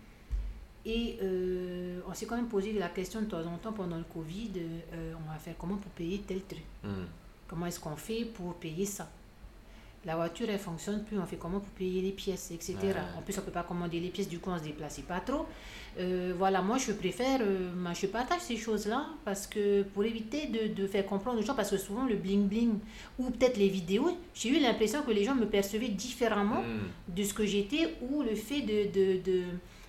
[0.85, 4.05] Et euh, on s'est quand même posé la question de temps en temps pendant le
[4.05, 4.53] Covid,
[4.93, 7.05] euh, on va faire comment pour payer tel truc Hmm.
[7.47, 9.11] Comment est-ce qu'on fait pour payer ça?
[10.05, 12.77] La voiture, elle fonctionne plus, on fait comment pour payer les pièces, etc.
[13.17, 15.01] En plus, on ne peut pas commander les pièces, du coup, on ne se déplace
[15.01, 15.47] pas trop.
[15.99, 20.73] Euh, voilà, moi, je préfère, euh, je partage ces choses-là parce que pour éviter de,
[20.73, 22.75] de, faire comprendre aux gens, parce que souvent, le bling-bling
[23.19, 27.15] ou peut-être les vidéos, j'ai eu l'impression que les gens me percevaient différemment hmm.
[27.17, 29.43] de ce que j'étais ou le fait de, de, de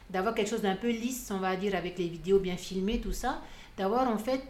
[0.09, 3.11] d'avoir quelque chose d'un peu lisse, on va dire, avec les vidéos bien filmées, tout
[3.11, 3.43] ça,
[3.77, 4.41] d'avoir en fait,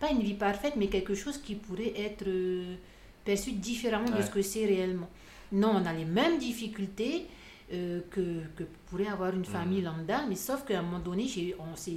[0.00, 2.26] pas une vie parfaite, mais quelque chose qui pourrait être...
[2.26, 2.74] Euh,
[3.24, 5.08] perçu différemment de ce que c'est réellement.
[5.52, 7.26] Non, on a les mêmes difficultés
[7.72, 9.84] euh, que, que, pourrait avoir une famille mm.
[9.84, 11.24] lambda, mais sauf qu'à un moment donné,
[11.58, 11.92] on s'est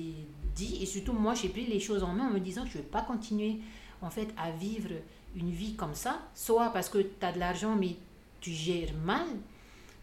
[0.56, 2.78] dit, et surtout moi, j'ai pris les choses en main en me disant que je
[2.78, 3.58] ne vais pas continuer
[4.02, 4.90] en fait à vivre
[5.36, 7.96] une vie comme ça, soit parce que tu as de l'argent mais
[8.40, 9.26] tu gères mal,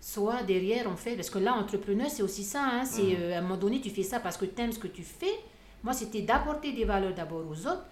[0.00, 3.16] soit derrière en fait, parce que là, entrepreneur, c'est aussi ça, hein, c'est mm.
[3.18, 5.02] euh, à un moment donné, tu fais ça parce que tu aimes ce que tu
[5.02, 5.34] fais.
[5.82, 7.84] Moi, c'était d'apporter des valeurs d'abord aux autres,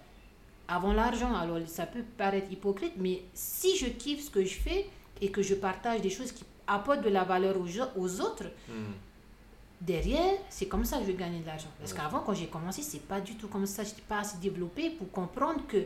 [0.67, 1.35] avant l'argent.
[1.35, 4.87] Alors ça peut paraître hypocrite, mais si je kiffe ce que je fais
[5.21, 7.67] et que je partage des choses qui apportent de la valeur aux,
[7.99, 8.93] aux autres, hmm.
[9.81, 11.69] derrière, c'est comme ça que je vais gagner de l'argent.
[11.79, 13.83] Parce qu'avant, quand j'ai commencé, c'est pas du tout comme ça.
[13.83, 15.85] Je n'étais pas assez développé pour comprendre que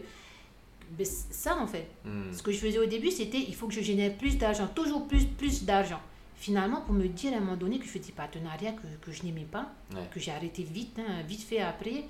[0.92, 2.32] ben, ça, en fait, hmm.
[2.32, 5.08] ce que je faisais au début, c'était il faut que je génère plus d'argent, toujours
[5.08, 6.00] plus, plus d'argent.
[6.40, 9.12] Finalement, pour me dire à un moment donné que je fais des partenariats que, que
[9.12, 9.72] je n'aimais pas,
[10.12, 12.04] que j'ai arrêté vite, hein, vite fait après,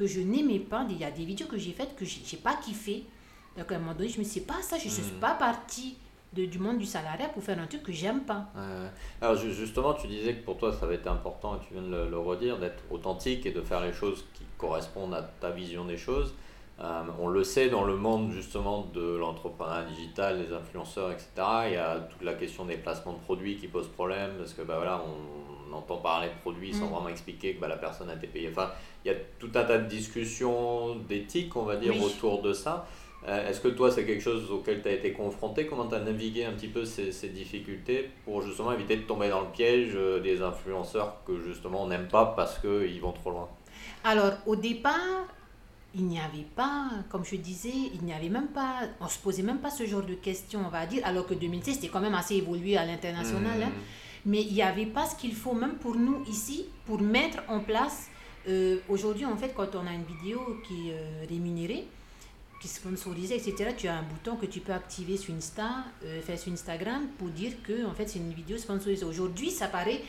[0.00, 0.86] que je n'aimais pas.
[0.88, 3.04] Il y a des vidéos que j'ai faites que je n'ai pas kiffé.
[3.58, 5.20] Donc à un moment donné, je me suis pas ça, je ne suis hmm.
[5.20, 5.98] pas partie
[6.32, 8.46] de, du monde du salariat pour faire un truc que j'aime pas.
[9.20, 12.08] Alors justement, tu disais que pour toi, ça avait été important, et tu viens de
[12.08, 15.98] le, redire, d'être authentique et de faire les choses qui correspondent à ta vision des
[15.98, 16.32] choses.
[16.82, 21.28] Euh, on le sait dans le monde justement de l'entrepreneuriat digital, des influenceurs, etc.
[21.66, 24.62] Il y a toute la question des placements de produits qui pose problème parce que
[24.62, 26.90] bah, voilà, on, entend parler de produits sans hmm.
[26.90, 28.48] vraiment expliquer que bah, la personne a été payée.
[28.50, 28.70] Enfin,
[29.04, 32.88] il y a tout un tas de discussions d'éthique, on va dire, autour de ça.
[33.28, 35.66] Euh, est-ce que toi, c'est quelque chose auquel tu as été confronté?
[35.66, 39.28] Comment tu as navigué un petit peu ces, ces, difficultés pour justement éviter de tomber
[39.28, 43.30] dans le piège euh, des influenceurs que justement on n'aime pas parce qu'ils vont trop
[43.30, 43.48] loin?
[44.02, 45.26] Alors, au départ,
[45.94, 49.42] il n'y avait pas, comme je disais, il n'y avait même pas, on se posait
[49.42, 52.14] même pas ce genre de questions, on va dire, alors que 2016, c'était quand même
[52.14, 53.62] assez évolué à l'international.
[53.62, 53.68] Hein.
[53.70, 54.26] Mmh.
[54.26, 57.60] mais il n'y avait pas ce qu'il faut, même pour nous ici, pour mettre en
[57.60, 58.10] place
[58.48, 61.86] euh, aujourd'hui, en fait, quand on a une vidéo qui est euh, rémunérée,
[62.60, 66.20] qui est sponsorisée, etc., tu as un bouton que tu peux activer sur Insta, euh,
[66.20, 69.04] faire sur Instagram pour dire que en fait, c'est une vidéo sponsorisée.
[69.04, 70.00] Aujourd'hui, ça paraît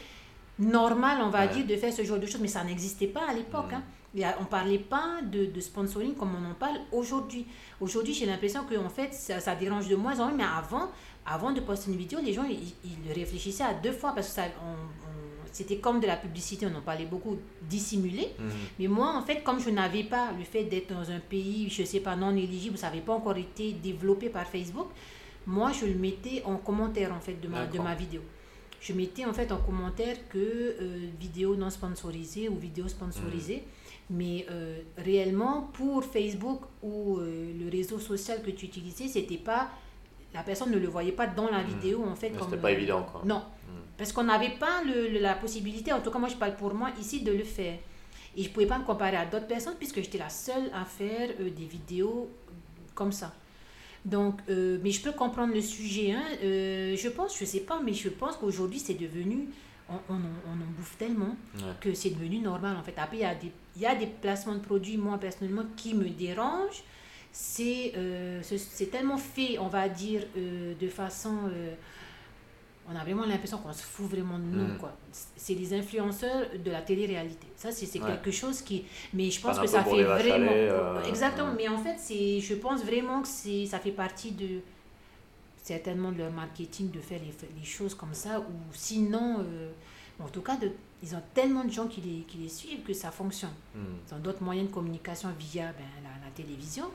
[0.59, 3.33] normal, on va dire, de faire ce genre de choses, mais ça n'existait pas à
[3.33, 3.73] l'époque.
[3.73, 3.83] Hein.
[4.15, 7.45] On ne parlait pas de, de, sponsoring comme on en parle aujourd'hui.
[7.79, 10.89] Aujourd'hui, j'ai l'impression que en fait, ça, ça, dérange de moins en moins, mais avant,
[11.25, 14.33] avant de poster une vidéo, les gens, ils, ils réfléchissaient à deux fois parce que
[14.33, 14.43] ça,
[15.51, 18.29] c'était comme de la publicité, on en parlait beaucoup, dissimulé.
[18.39, 18.49] Mhm.
[18.79, 21.81] Mais moi, en fait, comme je n'avais pas le fait d'être dans un pays, je
[21.81, 24.87] ne sais pas, non éligible, ça n'avait pas encore été développé par Facebook,
[25.45, 28.21] moi, je le mettais en commentaire, en fait, de ma, de ma vidéo.
[28.81, 33.57] Je mettais, en fait, en commentaire que euh, vidéo non sponsorisée ou vidéo sponsorisée.
[33.57, 34.17] Mhm.
[34.17, 39.69] Mais euh, réellement, pour Facebook ou euh, le réseau social que tu utilisais, c'était pas
[40.33, 41.67] la personne ne le voyait pas dans la mhm.
[41.67, 42.31] vidéo en fait.
[42.41, 43.21] C'était pas évident quoi.
[43.23, 43.43] Non,
[43.97, 46.89] parce qu'on n'avait pas le, la possibilité, en tout cas moi je parle pour moi
[46.99, 47.77] ici, de le faire.
[48.35, 50.85] Et je ne pouvais pas me comparer à d'autres personnes puisque j'étais la seule à
[50.85, 52.29] faire des vidéos
[52.95, 53.33] comme ça.
[54.05, 56.13] Donc, euh, mais je peux comprendre le sujet.
[56.13, 56.23] Hein.
[56.43, 59.49] Euh, je pense, je ne sais pas, mais je pense qu'aujourd'hui c'est devenu,
[59.89, 61.35] on, on, on, en bouffe tellement
[61.79, 62.95] que c'est devenu normal en fait.
[62.97, 65.93] Après, il y, a des, il y a des placements de produits, moi personnellement, qui
[65.93, 66.83] me dérangent.
[67.33, 67.93] C'est
[68.41, 71.49] c'est tellement fait, on va dire, de façon
[72.89, 74.73] on a vraiment l'impression qu'on se fout vraiment de nous.
[74.73, 74.77] Mm.
[74.77, 74.91] quoi.
[75.35, 77.47] C'est les influenceurs de la télé-réalité.
[77.55, 78.85] Ça, c'est quelque chose qui...
[79.13, 80.51] Mais je pense que ça fait vraiment...
[80.51, 81.53] Euh, Exactement.
[81.55, 84.59] Mais en fait, je pense vraiment que ça fait partie de
[85.61, 88.39] certainement de leur marketing de faire les, les choses comme ça.
[88.39, 89.71] Ou sinon, euh,
[90.19, 90.71] en tout cas, de,
[91.03, 93.53] ils ont tellement de gens qui les, qui les suivent que ça fonctionne.
[93.75, 93.79] Mm.
[94.07, 96.85] Ils ont d'autres moyens de communication via ben, la, la télévision.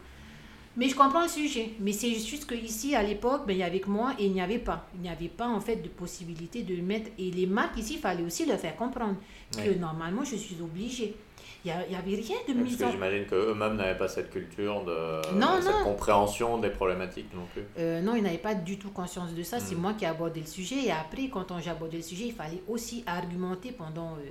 [0.76, 1.70] Mais je comprends le sujet.
[1.80, 4.40] Mais c'est juste qu'ici, à l'époque, ben, il y avait que moi et il n'y
[4.40, 4.86] avait pas.
[4.94, 7.10] Il n'y avait pas, en fait, de possibilité de le mettre.
[7.18, 9.16] Et les marques ici, il fallait aussi leur faire comprendre
[9.56, 11.16] que normalement, je suis obligée.
[11.64, 15.20] Il n'y avait rien de mise Parce que j'imagine qu'eux-mêmes n'avaient pas cette culture, de,
[15.60, 17.62] cette compréhension des problématiques non plus.
[17.78, 19.58] Euh, non, ils n'avaient pas du tout conscience de ça.
[19.58, 19.80] C'est hmm.
[19.80, 20.84] moi qui ai abordé le sujet.
[20.84, 24.12] Et après, quand j'ai abordé le sujet, il fallait aussi argumenter pendant...
[24.12, 24.30] Euh,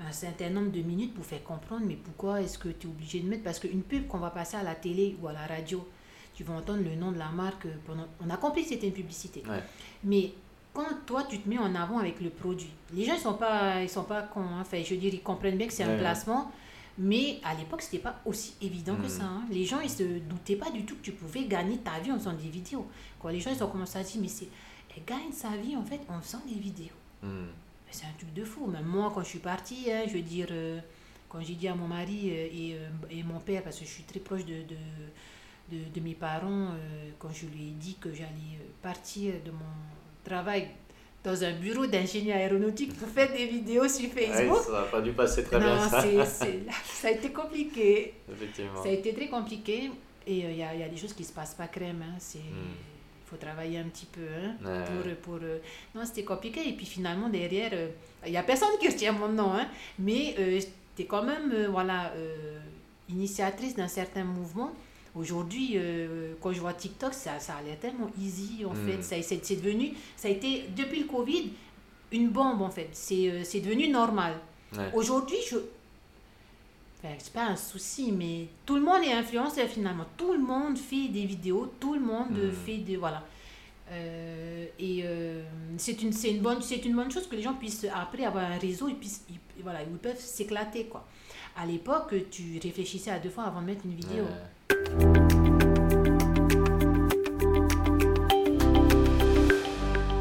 [0.00, 3.20] un certain nombre de minutes pour faire comprendre, mais pourquoi est-ce que tu es obligé
[3.20, 5.86] de mettre Parce qu'une pub qu'on va passer à la télé ou à la radio,
[6.34, 7.66] tu vas entendre le nom de la marque.
[7.86, 8.06] Pendant...
[8.24, 9.42] On a compris que c'était une publicité.
[10.04, 10.32] Mais
[10.72, 13.34] quand toi, tu te mets en avant avec le produit, les gens, ils ne sont
[13.34, 14.40] pas, ils sont pas cons.
[14.40, 14.60] Hein.
[14.60, 16.52] Enfin, je veux dire, ils comprennent bien que c'est un placement.
[17.00, 19.08] Mais à l'époque, c'était pas aussi évident que Mm.
[19.08, 19.24] ça.
[19.24, 19.42] hein.
[19.50, 22.18] Les gens, ils se doutaient pas du tout que tu pouvais gagner ta vie en
[22.18, 22.86] faisant des vidéos.
[23.20, 24.48] Quand les gens, ils ont commencé à dire, mais c'est,
[24.96, 26.94] elle gagne sa vie en fait en faisant des vidéos.
[27.22, 27.46] Hmm.
[27.90, 28.66] C'est un truc de fou.
[28.66, 30.78] Même moi, quand je suis partie, hein, je veux dire, euh,
[31.28, 33.90] quand j'ai dit à mon mari euh, et, euh, et mon père, parce que je
[33.90, 34.76] suis très proche de, de,
[35.76, 36.70] de, de mes parents,
[37.18, 39.72] quand je lui ai dit que j'allais partir de mon
[40.24, 40.68] travail
[41.24, 44.58] dans un bureau d'ingénieur aéronautique pour faire des vidéos sur Ouais, Facebook.
[44.64, 46.02] ça n'a pas dû passer très bien ça.
[46.84, 48.14] ça a été compliqué.
[48.32, 48.82] Effectivement.
[48.82, 49.90] Ça a été très compliqué.
[50.26, 52.02] Et il y, a, y a des choses qui se passent pas crème.
[52.02, 52.16] hein.
[52.18, 52.97] C'est, Mm.
[53.28, 54.20] Faut travailler un petit peu.
[54.22, 54.84] hein Ouais.
[55.22, 55.58] pour, pour, euh,
[55.94, 56.66] non, c'était compliqué.
[56.68, 57.88] Et puis finalement, derrière, euh,
[58.26, 59.66] il n'y a personne qui retient mon nom, hein,
[59.98, 62.58] mais euh, j'étais quand même euh, voilà, euh,
[63.10, 64.72] initiatrice d'un certain mouvement.
[65.14, 68.86] Aujourd'hui, euh, quand je vois TikTok, ça, ça a l'air tellement easy, en Mm.
[68.86, 69.02] fait.
[69.02, 71.50] Ça, c'est, c'est devenu, ça a été, depuis le Covid,
[72.12, 72.88] une bombe, en fait.
[72.92, 74.34] C'est, euh, c'est devenu normal.
[74.76, 74.90] Ouais.
[74.94, 75.56] Aujourd'hui, je...
[77.02, 80.04] C'est pas un souci, mais tout le monde est influenceur finalement.
[80.16, 82.52] Tout le monde fait des vidéos, tout le monde Mm.
[82.52, 82.96] fait des...
[82.96, 83.24] Voilà.
[83.90, 85.42] Euh, et euh,
[85.78, 88.88] c'est une, une, bonne, une bonne chose que les gens puissent, après avoir un réseau,
[88.88, 90.84] ils, puissent, ils, voilà, ils peuvent s'éclater.
[90.86, 91.06] Quoi.
[91.56, 94.24] À l'époque, tu réfléchissais à deux fois avant de mettre une vidéo.
[94.24, 95.07] Ouais.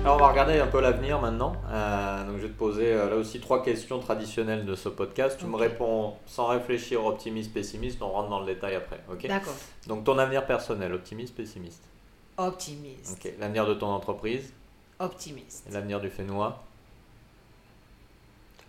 [0.08, 1.52] Alors on va regarder un peu l'avenir maintenant.
[1.70, 5.38] Euh, donc je vais te poser euh, là aussi trois questions traditionnelles de ce podcast.
[5.38, 8.02] Tu me réponds sans réfléchir, optimiste, pessimiste.
[8.02, 9.02] On rentre dans le détail après.
[9.12, 9.28] Ok?
[9.28, 9.54] D'accord.
[9.86, 11.84] Donc ton avenir personnel, optimiste, pessimiste?
[12.38, 13.30] Optimiste.
[13.38, 14.54] L'avenir de ton entreprise,
[15.00, 15.68] Optimiste.
[15.74, 16.64] l'avenir du Fénois,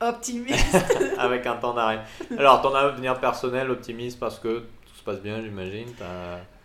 [0.01, 0.77] Optimiste.
[1.19, 2.01] avec un temps d'arrêt.
[2.37, 5.87] Alors ton avenir personnel, optimiste parce que tout se passe bien, j'imagine.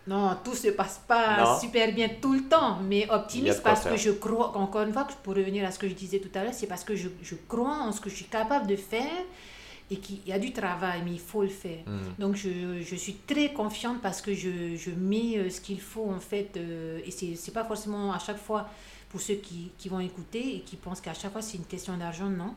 [0.06, 1.60] Non, tout se passe pas Non.
[1.60, 3.92] super bien tout le temps, mais optimiste parce faire.
[3.92, 6.44] que je crois, encore une fois, pour revenir à ce que je disais tout à
[6.44, 9.22] l'heure, c'est parce que je, je crois en ce que je suis capable de faire
[9.90, 11.78] et qu'il y a du travail, mais il faut le faire.
[11.86, 12.00] Hmm.
[12.18, 16.10] Donc je, je suis très confiante parce que je, je mets euh, ce qu'il faut
[16.10, 18.68] en fait, euh, et c'est c'est pas forcément à chaque fois
[19.10, 21.96] pour ceux qui, qui vont écouter et qui pensent qu'à chaque fois c'est une question
[21.96, 22.54] d'argent, non.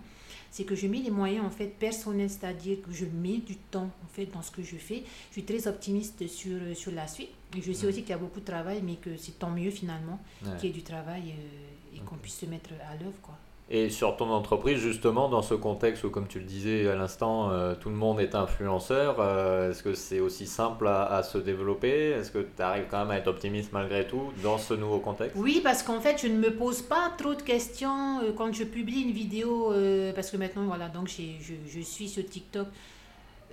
[0.49, 3.89] C'est que je mets les moyens en fait personnels, c'est-à-dire que je mets du temps
[4.03, 5.03] en fait dans ce que je fais.
[5.29, 7.29] Je suis très optimiste sur, euh, sur la suite.
[7.57, 9.71] Et je sais aussi qu'il y a beaucoup de travail, mais que c'est tant mieux
[9.71, 10.51] finalement Ouais.
[10.59, 13.15] qu'il y ait du travail euh, et qu'on puisse se mettre à l'œuvre.
[13.23, 13.33] quoi.
[13.69, 17.49] Et sur ton entreprise, justement, dans ce contexte où, comme tu le disais à l'instant,
[17.49, 21.37] euh, tout le monde est influenceur, euh, est-ce que c'est aussi simple à, à se
[21.37, 22.11] développer?
[22.11, 25.35] Est-ce que tu arrives quand même à être optimiste malgré tout dans ce nouveau contexte?
[25.37, 29.01] Oui, parce qu'en fait, je ne me pose pas trop de questions quand je publie
[29.01, 29.73] une vidéo,
[30.15, 32.67] parce que maintenant, voilà, donc je suis sur TikTok.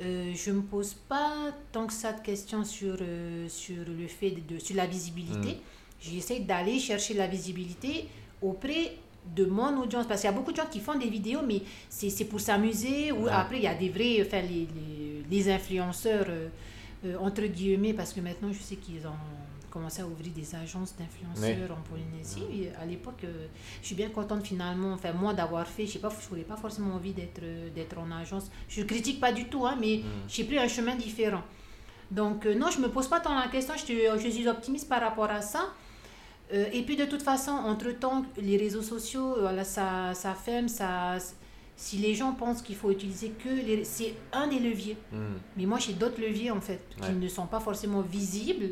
[0.01, 4.09] Euh, je ne me pose pas tant que ça de questions sur, euh, sur le
[4.09, 5.59] fait de, sur la visibilité.
[6.01, 8.09] J'essaie d'aller chercher la visibilité
[8.43, 8.97] auprès
[9.37, 11.63] de mon audience, parce qu'il y a beaucoup de gens qui font des vidéos, mais
[11.89, 13.31] c'est c'est pour s'amuser, ou Ouais.
[13.33, 16.49] après, il y a des vrais, enfin, les, les, les influenceurs, euh,
[17.21, 19.13] entre guillemets, parce que maintenant, je sais qu'ils ont
[19.75, 22.45] commencé à ouvrir des agences d'influenceurs en Polynésie.
[22.59, 23.47] Et à l'époque, euh,
[23.83, 26.57] je suis bien contente finalement, enfin moi d'avoir fait, je sais pas, je n'aurais pas
[26.65, 28.47] forcément envie d'être euh, d'être en agence.
[28.69, 30.03] Je critique pas du tout, hein, mais Mm.
[30.33, 31.43] j'ai pris un chemin différent.
[32.11, 34.89] Donc euh, non, je me pose pas tant la question, je, te- je suis optimiste
[34.89, 35.63] par rapport à ça.
[36.53, 41.17] Euh, et puis de toute façon, entre-temps, les réseaux sociaux, voilà, ça, ça ferme, ça...
[41.77, 43.83] Si les gens pensent qu'il faut utiliser que les...
[43.85, 44.97] C'est un des leviers.
[45.11, 45.39] Hmm.
[45.57, 48.69] Mais moi, j'ai d'autres leviers, en fait, qui ne sont pas forcément visibles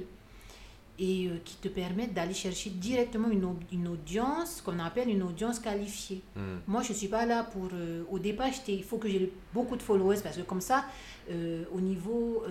[0.98, 5.58] et euh, qui te permettent d'aller chercher directement une, une audience qu'on appelle une audience
[5.58, 6.20] qualifiée.
[6.36, 6.58] Hmm.
[6.66, 7.68] Moi, je ne suis pas là pour...
[7.72, 10.84] euh, au départ, il faut que j'ai beaucoup de followers parce que comme ça,
[11.30, 12.44] euh, au niveau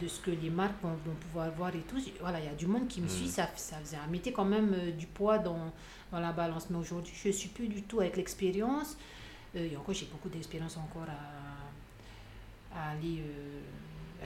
[0.00, 2.54] de ce que les marques vont, vont pouvoir voir et tout, voilà, il y a
[2.54, 3.10] du monde qui me Mm.
[3.10, 5.72] suit, ça, ça, ça mettait quand même du poids dans,
[6.12, 6.68] dans la balance.
[6.70, 8.96] Mais aujourd'hui, je ne suis plus du tout avec l'expérience.
[9.54, 13.22] Et encore, j'ai beaucoup d'expérience encore à, à aller,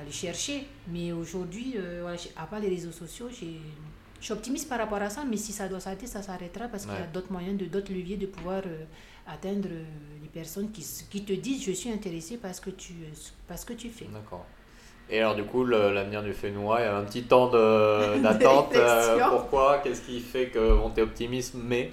[0.01, 0.67] aller chercher.
[0.89, 3.29] Mais aujourd'hui, euh, à part les réseaux sociaux.
[3.31, 6.87] Je suis optimiste par rapport à ça, mais si ça doit s'arrêter, ça s'arrêtera parce
[6.87, 8.85] qu'il y a d'autres moyens, d'autres leviers de pouvoir euh,
[9.27, 9.85] atteindre euh,
[10.23, 12.95] les personnes qui, qui te disent je suis intéressé parce que tu,
[13.47, 14.07] parce que tu fais.
[14.07, 14.47] D'accord.
[15.11, 17.49] Et alors, du coup, l'avenir du Fénois, il y a un petit temps
[18.23, 18.75] d'attente.
[18.75, 19.81] euh, pourquoi?
[19.85, 21.91] Qu'est-ce qui fait qu'on t'est optimiste Mais?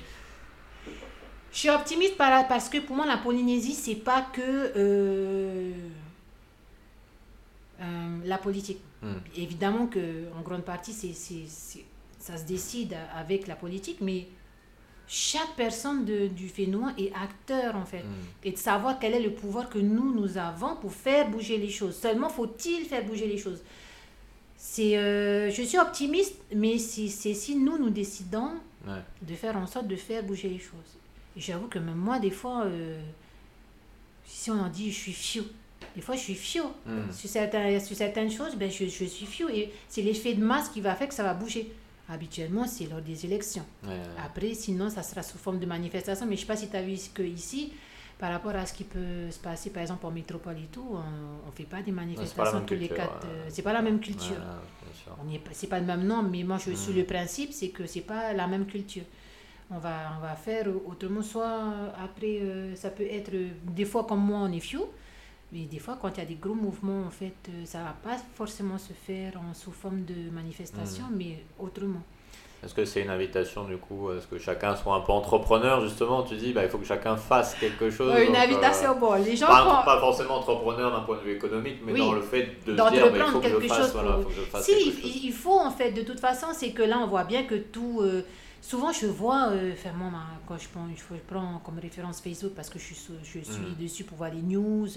[1.51, 5.73] Je suis optimiste par- parce que pour moi, la Polynésie, c'est pas que euh,
[7.81, 8.79] euh, la politique.
[9.01, 9.15] Hmm.
[9.35, 11.13] Évidemment que en grande partie, c'est,
[12.19, 14.27] ça se décide avec la politique, mais
[15.07, 18.03] chaque personne de- du Fénois est acteur en fait.
[18.03, 18.23] Hmm.
[18.43, 21.69] Et de savoir quel est le pouvoir que nous, nous avons pour faire bouger les
[21.69, 21.95] choses.
[21.95, 23.61] Seulement faut-il faire bouger les choses?
[24.55, 28.51] C'est, euh, je suis optimiste, mais c'est, c'est si nous, nous décidons
[28.87, 28.93] Ouais.
[29.21, 30.97] de faire en sorte de faire bouger les choses.
[31.37, 32.99] J'avoue que même moi, des fois, euh,
[34.25, 35.43] si on en dit je suis fiou,
[35.95, 36.63] Des fois, je suis fio.
[36.85, 37.11] Hmm.
[37.11, 39.49] Sur, certains, sur certaines choses, ben, je, je suis fio.
[39.49, 41.71] Et c'est l'effet de masse qui va faire que ça va bouger.
[42.09, 43.65] Habituellement, c'est lors des élections.
[43.83, 43.95] Ouais, ouais.
[44.25, 46.25] Après, sinon, ça sera sous forme de manifestation.
[46.25, 47.71] Mais je ne sais pas si tu as vu que ici,
[48.19, 51.47] par rapport à ce qui peut se passer, par exemple, en métropole et tout, on
[51.47, 53.25] ne fait pas des manifestations tous les quatre.
[53.27, 53.49] ouais.
[53.49, 54.35] c'est pas la même culture.
[55.51, 56.97] C'est pas le même nom, mais moi, je suis Mm.
[56.97, 59.03] le principe, c'est que c'est pas la même culture.
[59.73, 61.61] On va, on va faire autrement, soit
[61.97, 64.83] après, euh, ça peut être, euh, des fois comme moi, on est few,
[65.51, 67.93] mais des fois, quand il y a des gros mouvements, en fait, euh, ça va
[68.03, 71.15] pas forcément se faire en sous forme de manifestation, Mm.
[71.17, 72.01] mais autrement.
[72.63, 75.81] Est-ce que c'est une invitation du coup à ce que chacun soit un peu entrepreneur
[75.81, 76.21] justement?
[76.21, 78.13] Tu dis bah, il faut que chacun fasse quelque chose.
[78.19, 81.23] Une donc, euh, invitation, bon, les gens pas, font- pas forcément entrepreneur d'un point de
[81.23, 81.99] vue économique, mais Oui.
[81.99, 84.29] dans le fait de dire bah, il faut que je fasse, chose voilà, pour- faut
[84.29, 85.15] que je fasse Si, quelque chose.
[85.23, 87.99] il faut en fait, de toute façon, c'est que là, on voit bien que tout.
[88.03, 88.21] euh,
[88.61, 90.11] souvent, je vois, euh, enfin, moi,
[90.47, 93.75] quand je prends, je prends comme référence Facebook parce que je suis, je suis Mm.
[93.83, 94.87] dessus pour voir les news.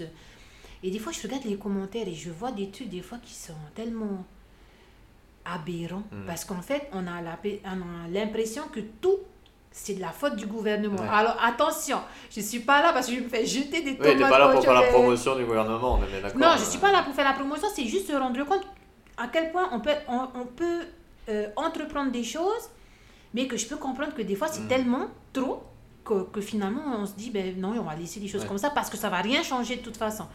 [0.83, 3.33] Et des fois, je regarde les commentaires et je vois des trucs, des fois, qui
[3.33, 4.23] sont tellement
[5.43, 6.03] aberrants.
[6.11, 6.25] Mm.
[6.27, 7.21] Parce qu'en fait, on a
[8.11, 9.17] l'impression que tout.
[9.77, 10.95] C'est de la faute du gouvernement.
[11.01, 11.07] Ouais.
[11.11, 11.99] Alors attention,
[12.33, 14.17] je suis pas là parce que je me fais jeter des Oui, tomates.
[14.19, 16.39] t'es pas là pour faire la promotion du gouvernement, on est d'accord.
[16.39, 18.65] non, je euh, suis pas là pour faire la promotion, c'est juste se rendre compte
[19.17, 20.83] à quel point on peut, on, on peut
[21.27, 22.69] euh, entreprendre des choses,
[23.33, 24.67] mais que je peux comprendre que des fois c'est Mm.
[24.69, 25.63] tellement trop
[26.05, 28.47] que, que finalement on se dit, ben non, on va laisser les choses Ouais.
[28.47, 30.25] comme ça parce que ça va rien changer de toute façon.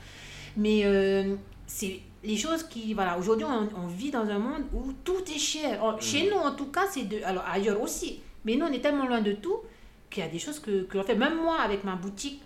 [0.56, 1.36] Mais euh,
[1.66, 5.38] c'est les choses qui, voilà, aujourd'hui on, on vit dans un monde où tout est
[5.38, 5.82] cher.
[5.82, 8.80] En- Chez nous en tout cas, c'est de, alors ailleurs aussi, mais nous on est
[8.80, 9.56] tellement loin de tout
[10.10, 11.14] qu'il y a des choses que, que l'on fait.
[11.14, 12.42] Même moi avec ma boutique,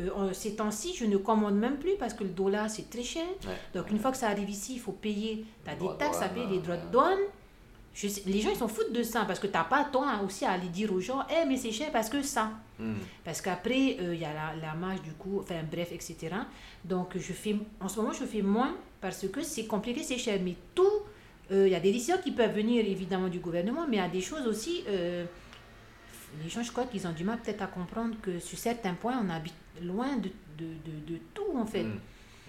[0.00, 3.02] euh, en- ces temps-ci, je ne commande même plus parce que le dollar c'est très
[3.02, 3.26] cher.
[3.44, 3.54] Ouais.
[3.74, 6.22] Donc une fois que ça arrive ici, il faut payer, tu as des de taxes
[6.22, 6.90] à payer, les droits de ouais.
[6.92, 7.18] douane.
[8.00, 10.06] Je sais- les gens ils s'en foutent de ça parce que tu n'as pas temps
[10.08, 12.52] hein, aussi à aller dire aux gens, eh mais c'est cher parce que ça.
[12.78, 12.94] Hmm.
[13.24, 16.16] Parce qu'après, euh, il y a la, la marge du coup, enfin bref, etc.
[16.84, 20.38] Donc je fais, en ce moment, je fais moins parce que c'est compliqué, c'est cher.
[20.44, 20.84] Mais tout,
[21.50, 24.02] euh, il y a des décisions qui peuvent venir évidemment du gouvernement, mais il y
[24.04, 25.24] a des choses aussi, euh,
[26.44, 29.20] les gens, je crois qu'ils ont du mal peut-être à comprendre que sur certains points,
[29.24, 31.82] on habite loin de, de, de, de tout en fait.
[31.82, 31.98] Hmm.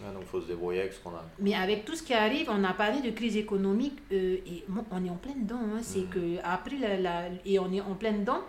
[0.01, 1.25] Ouais, donc faut se débrouiller avec ce qu'on a.
[1.39, 4.85] Mais avec tout ce qui arrive, on a parlé de crise économique euh, et bon,
[4.91, 5.59] on est en plein dedans.
[5.73, 5.79] hein.
[5.81, 6.09] C'est Mhm.
[6.09, 8.41] que après la, la- et on est en plein dedans.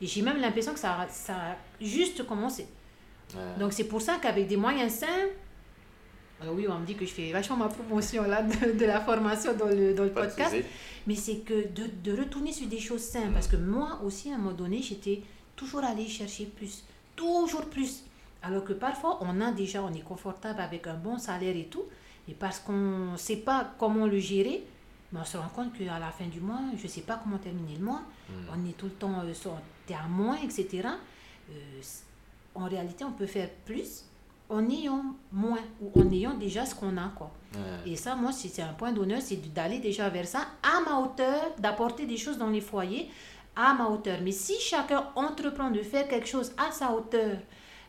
[0.00, 2.66] Et j'ai même l'impression que ça, a- ça a juste commencé.
[3.34, 3.40] Ouais.
[3.58, 5.32] Donc c'est pour ça qu'avec des moyens simples,
[6.40, 9.00] alors oui, on me dit que je fais vachement ma promotion là de, de la
[9.00, 10.54] formation dans le, dans le Pas podcast,
[11.06, 13.28] mais c'est que de, de retourner sur des choses simples.
[13.28, 13.32] Mhm.
[13.34, 15.22] Parce que moi aussi, à un moment donné, j'étais
[15.56, 16.84] toujours allée chercher plus,
[17.16, 18.04] toujours plus.
[18.42, 21.84] Alors que parfois, on a déjà, on est confortable avec un bon salaire et tout,
[22.28, 24.64] et parce qu'on ne sait pas comment le gérer,
[25.12, 27.38] mais on se rend compte qu'à la fin du mois, je ne sais pas comment
[27.38, 28.34] terminer le mois, Hmm.
[28.54, 30.88] on est tout le temps, euh, sur- à moins, etc.
[31.50, 31.52] Euh,
[32.54, 34.04] en réalité, on peut faire plus
[34.48, 37.30] en ayant moins, ou en ayant déjà ce qu'on a, quoi.
[37.86, 41.40] Et ça, moi, c'est un point d'honneur, c'est d'aller déjà vers ça, à ma hauteur,
[41.58, 43.10] d'apporter des choses dans les foyers,
[43.54, 44.18] à ma hauteur.
[44.22, 47.36] Mais si chacun entreprend de faire quelque chose à sa hauteur,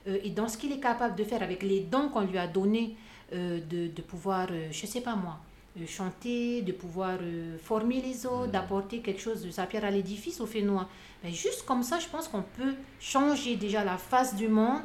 [0.08, 2.48] euh, et dans ce qu'il est capable de faire avec les dons qu'on lui a
[2.48, 2.96] donnés,
[3.34, 5.40] euh, de, de pouvoir, euh, je sais pas moi,
[5.88, 7.18] chanter, de pouvoir
[7.62, 8.52] former les autres, Mhm.
[8.52, 10.88] d'apporter quelque chose de sa pierre à l'édifice au Fénois.
[11.24, 14.82] Ben, juste comme ça, je pense qu'on peut changer déjà la face du monde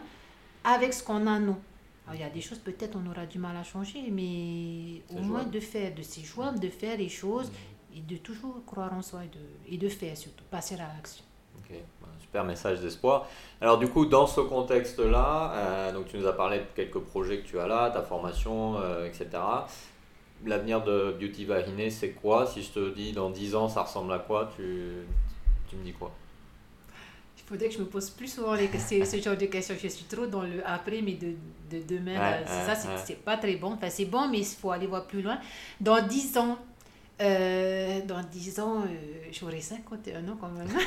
[0.64, 1.56] avec ce qu'on a nous.
[2.06, 5.20] Alors, il y a des choses peut-être on aura du mal à changer, mais au
[5.20, 7.52] moins de faire, de c'est jouable de faire les choses
[7.94, 11.22] et de toujours croire en soi et de, et de faire surtout, passer à l'action.
[12.38, 13.26] Super message d'espoir.
[13.60, 17.38] Alors du coup, dans ce contexte-là, euh, donc tu nous as parlé de quelques projets
[17.40, 19.26] que tu as là, ta formation, euh, etc.
[20.46, 22.46] L'avenir de Beauty Vahiné, c'est quoi?
[22.46, 24.48] Si je te dis dans 10 ans, ça ressemble à quoi?
[24.54, 24.98] Tu,
[25.68, 26.12] tu me dis quoi?
[27.38, 29.74] Il faudrait que je me pose plus souvent les, ces- ce genre de questions.
[29.82, 31.32] Je suis trop dans le après, mais de,
[31.72, 33.72] de demain, Ouais, ouais, ça, c'est pas très bon.
[33.72, 35.38] Enfin, c'est bon, mais il faut aller voir plus loin.
[35.80, 36.56] Dans 10 ans,
[37.20, 40.68] euh, dans 10 ans, euh, j'aurai 51 ans quand même.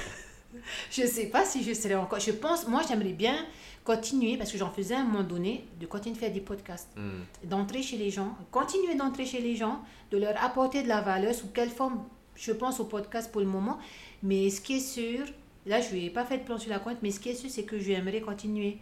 [0.92, 2.20] je sais pas si je serai encore.
[2.20, 3.36] Je pense, moi, j'aimerais bien
[3.84, 6.90] continuer, parce que j'en faisais à un moment donné, de continuer de faire des podcasts.
[6.96, 9.82] Hmm, d'entrer chez les gens, continuer d'entrer chez les gens,
[10.12, 12.04] de leur apporter de la valeur, sous quelle forme,
[12.36, 13.80] je pense au podcast pour le moment,
[14.22, 15.26] mais ce qui est sûr,
[15.66, 17.50] là je n'ai pas fait de plan sur la compte, mais ce qui est sûr,
[17.50, 18.78] c'est que j'aimerais continuer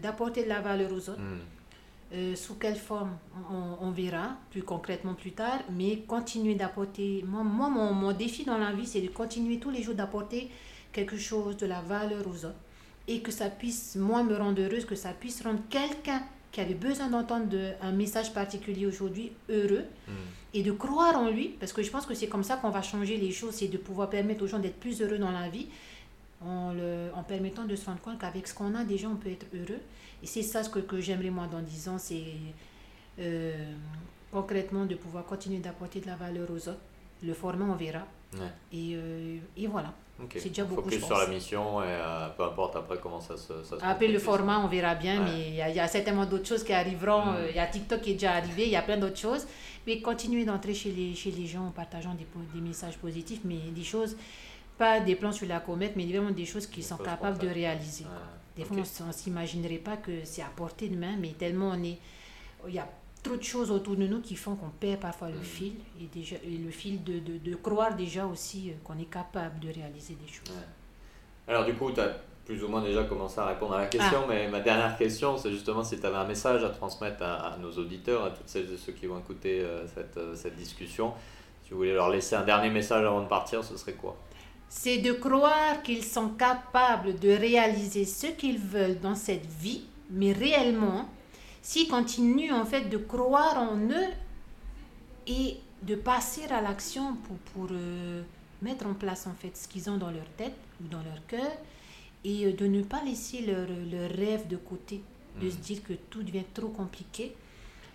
[0.00, 1.18] d'apporter de la valeur aux autres.
[1.18, 1.40] hmm.
[2.14, 3.16] Euh, sous quelle forme,
[3.50, 7.24] on, on verra plus concrètement plus tard, mais continuer d'apporter.
[7.26, 10.50] Moi, moi mon, mon défi dans la vie, c'est de continuer tous les jours d'apporter
[10.92, 12.54] quelque chose, de la valeur aux autres.
[13.08, 16.74] Et que ça puisse, moi, me rendre heureuse, que ça puisse rendre quelqu'un qui avait
[16.74, 20.12] besoin d'entendre de- un message particulier aujourd'hui heureux Hmm.
[20.52, 22.82] et de croire en lui, parce que je pense que c'est comme ça qu'on va
[22.82, 25.68] changer les choses, c'est de pouvoir permettre aux gens d'être plus heureux dans la vie.
[26.46, 29.30] En, le, en permettant de se rendre compte qu'avec ce qu'on a déjà, on peut
[29.30, 29.80] être heureux.
[30.22, 32.22] Et c'est ça ce que, que j'aimerais moi dans 10 ans, c'est
[33.18, 33.72] euh,
[34.30, 36.80] concrètement de pouvoir continuer d'apporter de la valeur aux autres.
[37.22, 38.06] Le format, on verra.
[38.34, 38.40] Ouais.
[38.72, 39.92] Et, euh, et voilà.
[40.22, 40.36] Ok.
[40.38, 41.34] C'est déjà beaucoup, Focus je sur la pense.
[41.34, 43.62] mission et euh, peu importe après comment ça se.
[43.64, 45.30] Ça se Après le format, on verra bien, Ouais.
[45.30, 47.26] mais il y, y a certainement d'autres choses qui arriveront.
[47.32, 47.36] Mm.
[47.36, 49.46] Euh, Il y a TikTok qui est déjà arrivé, il y a plein d'autres choses.
[49.86, 53.56] Mais continuer d'entrer chez les, chez les gens en partageant des, des messages positifs, mais
[53.74, 54.16] des choses,
[54.78, 58.04] pas des plans sur la comète, mais vraiment des choses qu'ils sont capables de réaliser.
[58.56, 61.82] Des fois, on ne s'imaginerait pas que c'est à portée de main, mais tellement on
[61.82, 61.98] est.
[62.68, 62.88] Il y a
[63.22, 65.42] trop de choses autour de nous qui font qu'on perd parfois le Mm.
[65.42, 69.10] fil, et, déjà, et le fil de, de, de croire déjà aussi euh, qu'on est
[69.10, 70.48] capable de réaliser des choses.
[70.54, 71.52] Ouais.
[71.54, 74.22] Alors du coup, tu as plus ou moins déjà commencé à répondre à la question,
[74.24, 74.26] Ah.
[74.28, 77.56] mais ma dernière question, c'est justement si tu avais un message à transmettre à, à
[77.58, 81.12] nos auditeurs, à toutes celles et ceux qui vont écouter euh, cette, euh, cette discussion.
[81.64, 84.16] Si vous voulez leur laisser un dernier message avant de partir, ce serait quoi?
[84.74, 90.32] C'est de croire qu'ils sont capables de réaliser ce qu'ils veulent dans cette vie, mais
[90.32, 91.08] réellement,
[91.60, 94.10] s'ils continuent en fait de croire en eux
[95.26, 98.22] et de passer à l'action pour, pour euh,
[98.62, 101.52] mettre en place en fait ce qu'ils ont dans leur tête ou dans leur cœur
[102.24, 105.02] et euh, de ne pas laisser leur, leur rêve de côté,
[105.40, 105.60] de se Mhm.
[105.60, 107.34] dire que tout devient trop compliqué.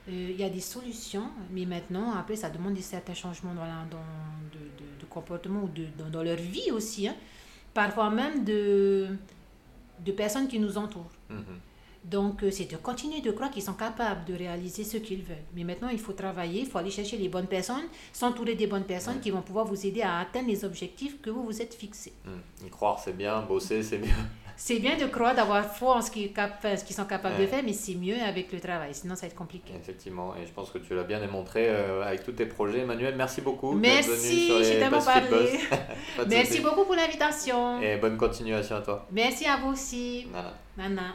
[0.10, 3.66] Euh, Il y a des solutions, mais maintenant, après, ça demande des certains changements dans,
[3.66, 3.98] la- dans
[4.54, 7.08] de, de- de comportement ou de, dans, dans leur vie aussi.
[7.08, 7.16] hein.
[7.74, 9.08] Parfois même de,
[10.06, 11.12] de personnes qui nous entourent.
[11.30, 11.44] Mhm.
[12.06, 15.44] Donc, euh, c'est de continuer de croire qu'ils sont capables de réaliser ce qu'ils veulent.
[15.54, 17.84] Mais maintenant, il faut travailler, il faut aller chercher les bonnes personnes,
[18.14, 21.44] s'entourer des bonnes personnes qui vont pouvoir vous aider à atteindre les objectifs que vous
[21.44, 22.14] vous êtes fixés.
[22.66, 24.16] Y croire, c'est bien, bosser, c'est bien.
[24.60, 27.36] C'est bien de croire, d'avoir foi en ce qu'ils cap- enfin, ce qu'ils sont capables
[27.36, 27.42] Ouais.
[27.46, 29.72] de faire, mais c'est mieux avec le travail, sinon ça va être compliqué.
[29.80, 32.80] Effectivement, et je pense que tu l'as bien démontré euh, avec tous tes projets.
[32.80, 33.74] Emmanuel, merci beaucoup.
[33.74, 35.60] Merci, j'ai tellement parlé.
[36.28, 37.80] Merci beaucoup pour l'invitation.
[37.84, 39.06] Et bonne continuation à toi.
[39.12, 40.26] Merci à vous aussi.
[40.32, 40.54] Voilà.
[40.76, 41.14] Nana.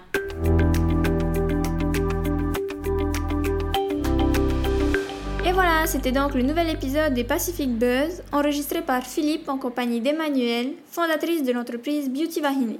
[5.45, 10.01] Et voilà, c'était donc le nouvel épisode des Pacific Buzz, enregistré par Philippe en compagnie
[10.01, 12.77] d'Emmanuel, fondatrice de l'entreprise Beauty Vahine.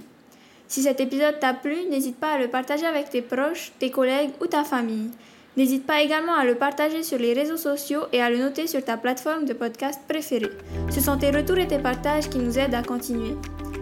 [0.73, 4.31] Si cet épisode t'a plu, n'hésite pas à le partager avec tes proches, tes collègues
[4.41, 5.11] ou ta famille.
[5.59, 8.83] N'hésite pas également à le partager sur les réseaux sociaux et à le noter sur
[8.83, 10.49] ta plateforme de podcast préférée.
[10.89, 13.35] Ce sont tes retours et tes partages qui nous aident à continuer.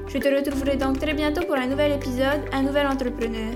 [0.08, 3.52] Je te retrouverai donc très bientôt pour un nouvel épisode, un nouvel entrepreneur.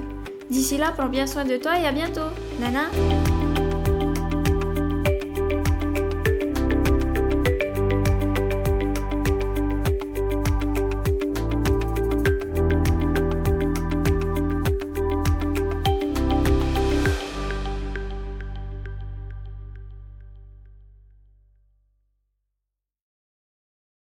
[0.48, 2.30] D'ici là, prends bien soin de toi et à bientôt.
[2.60, 2.84] Nana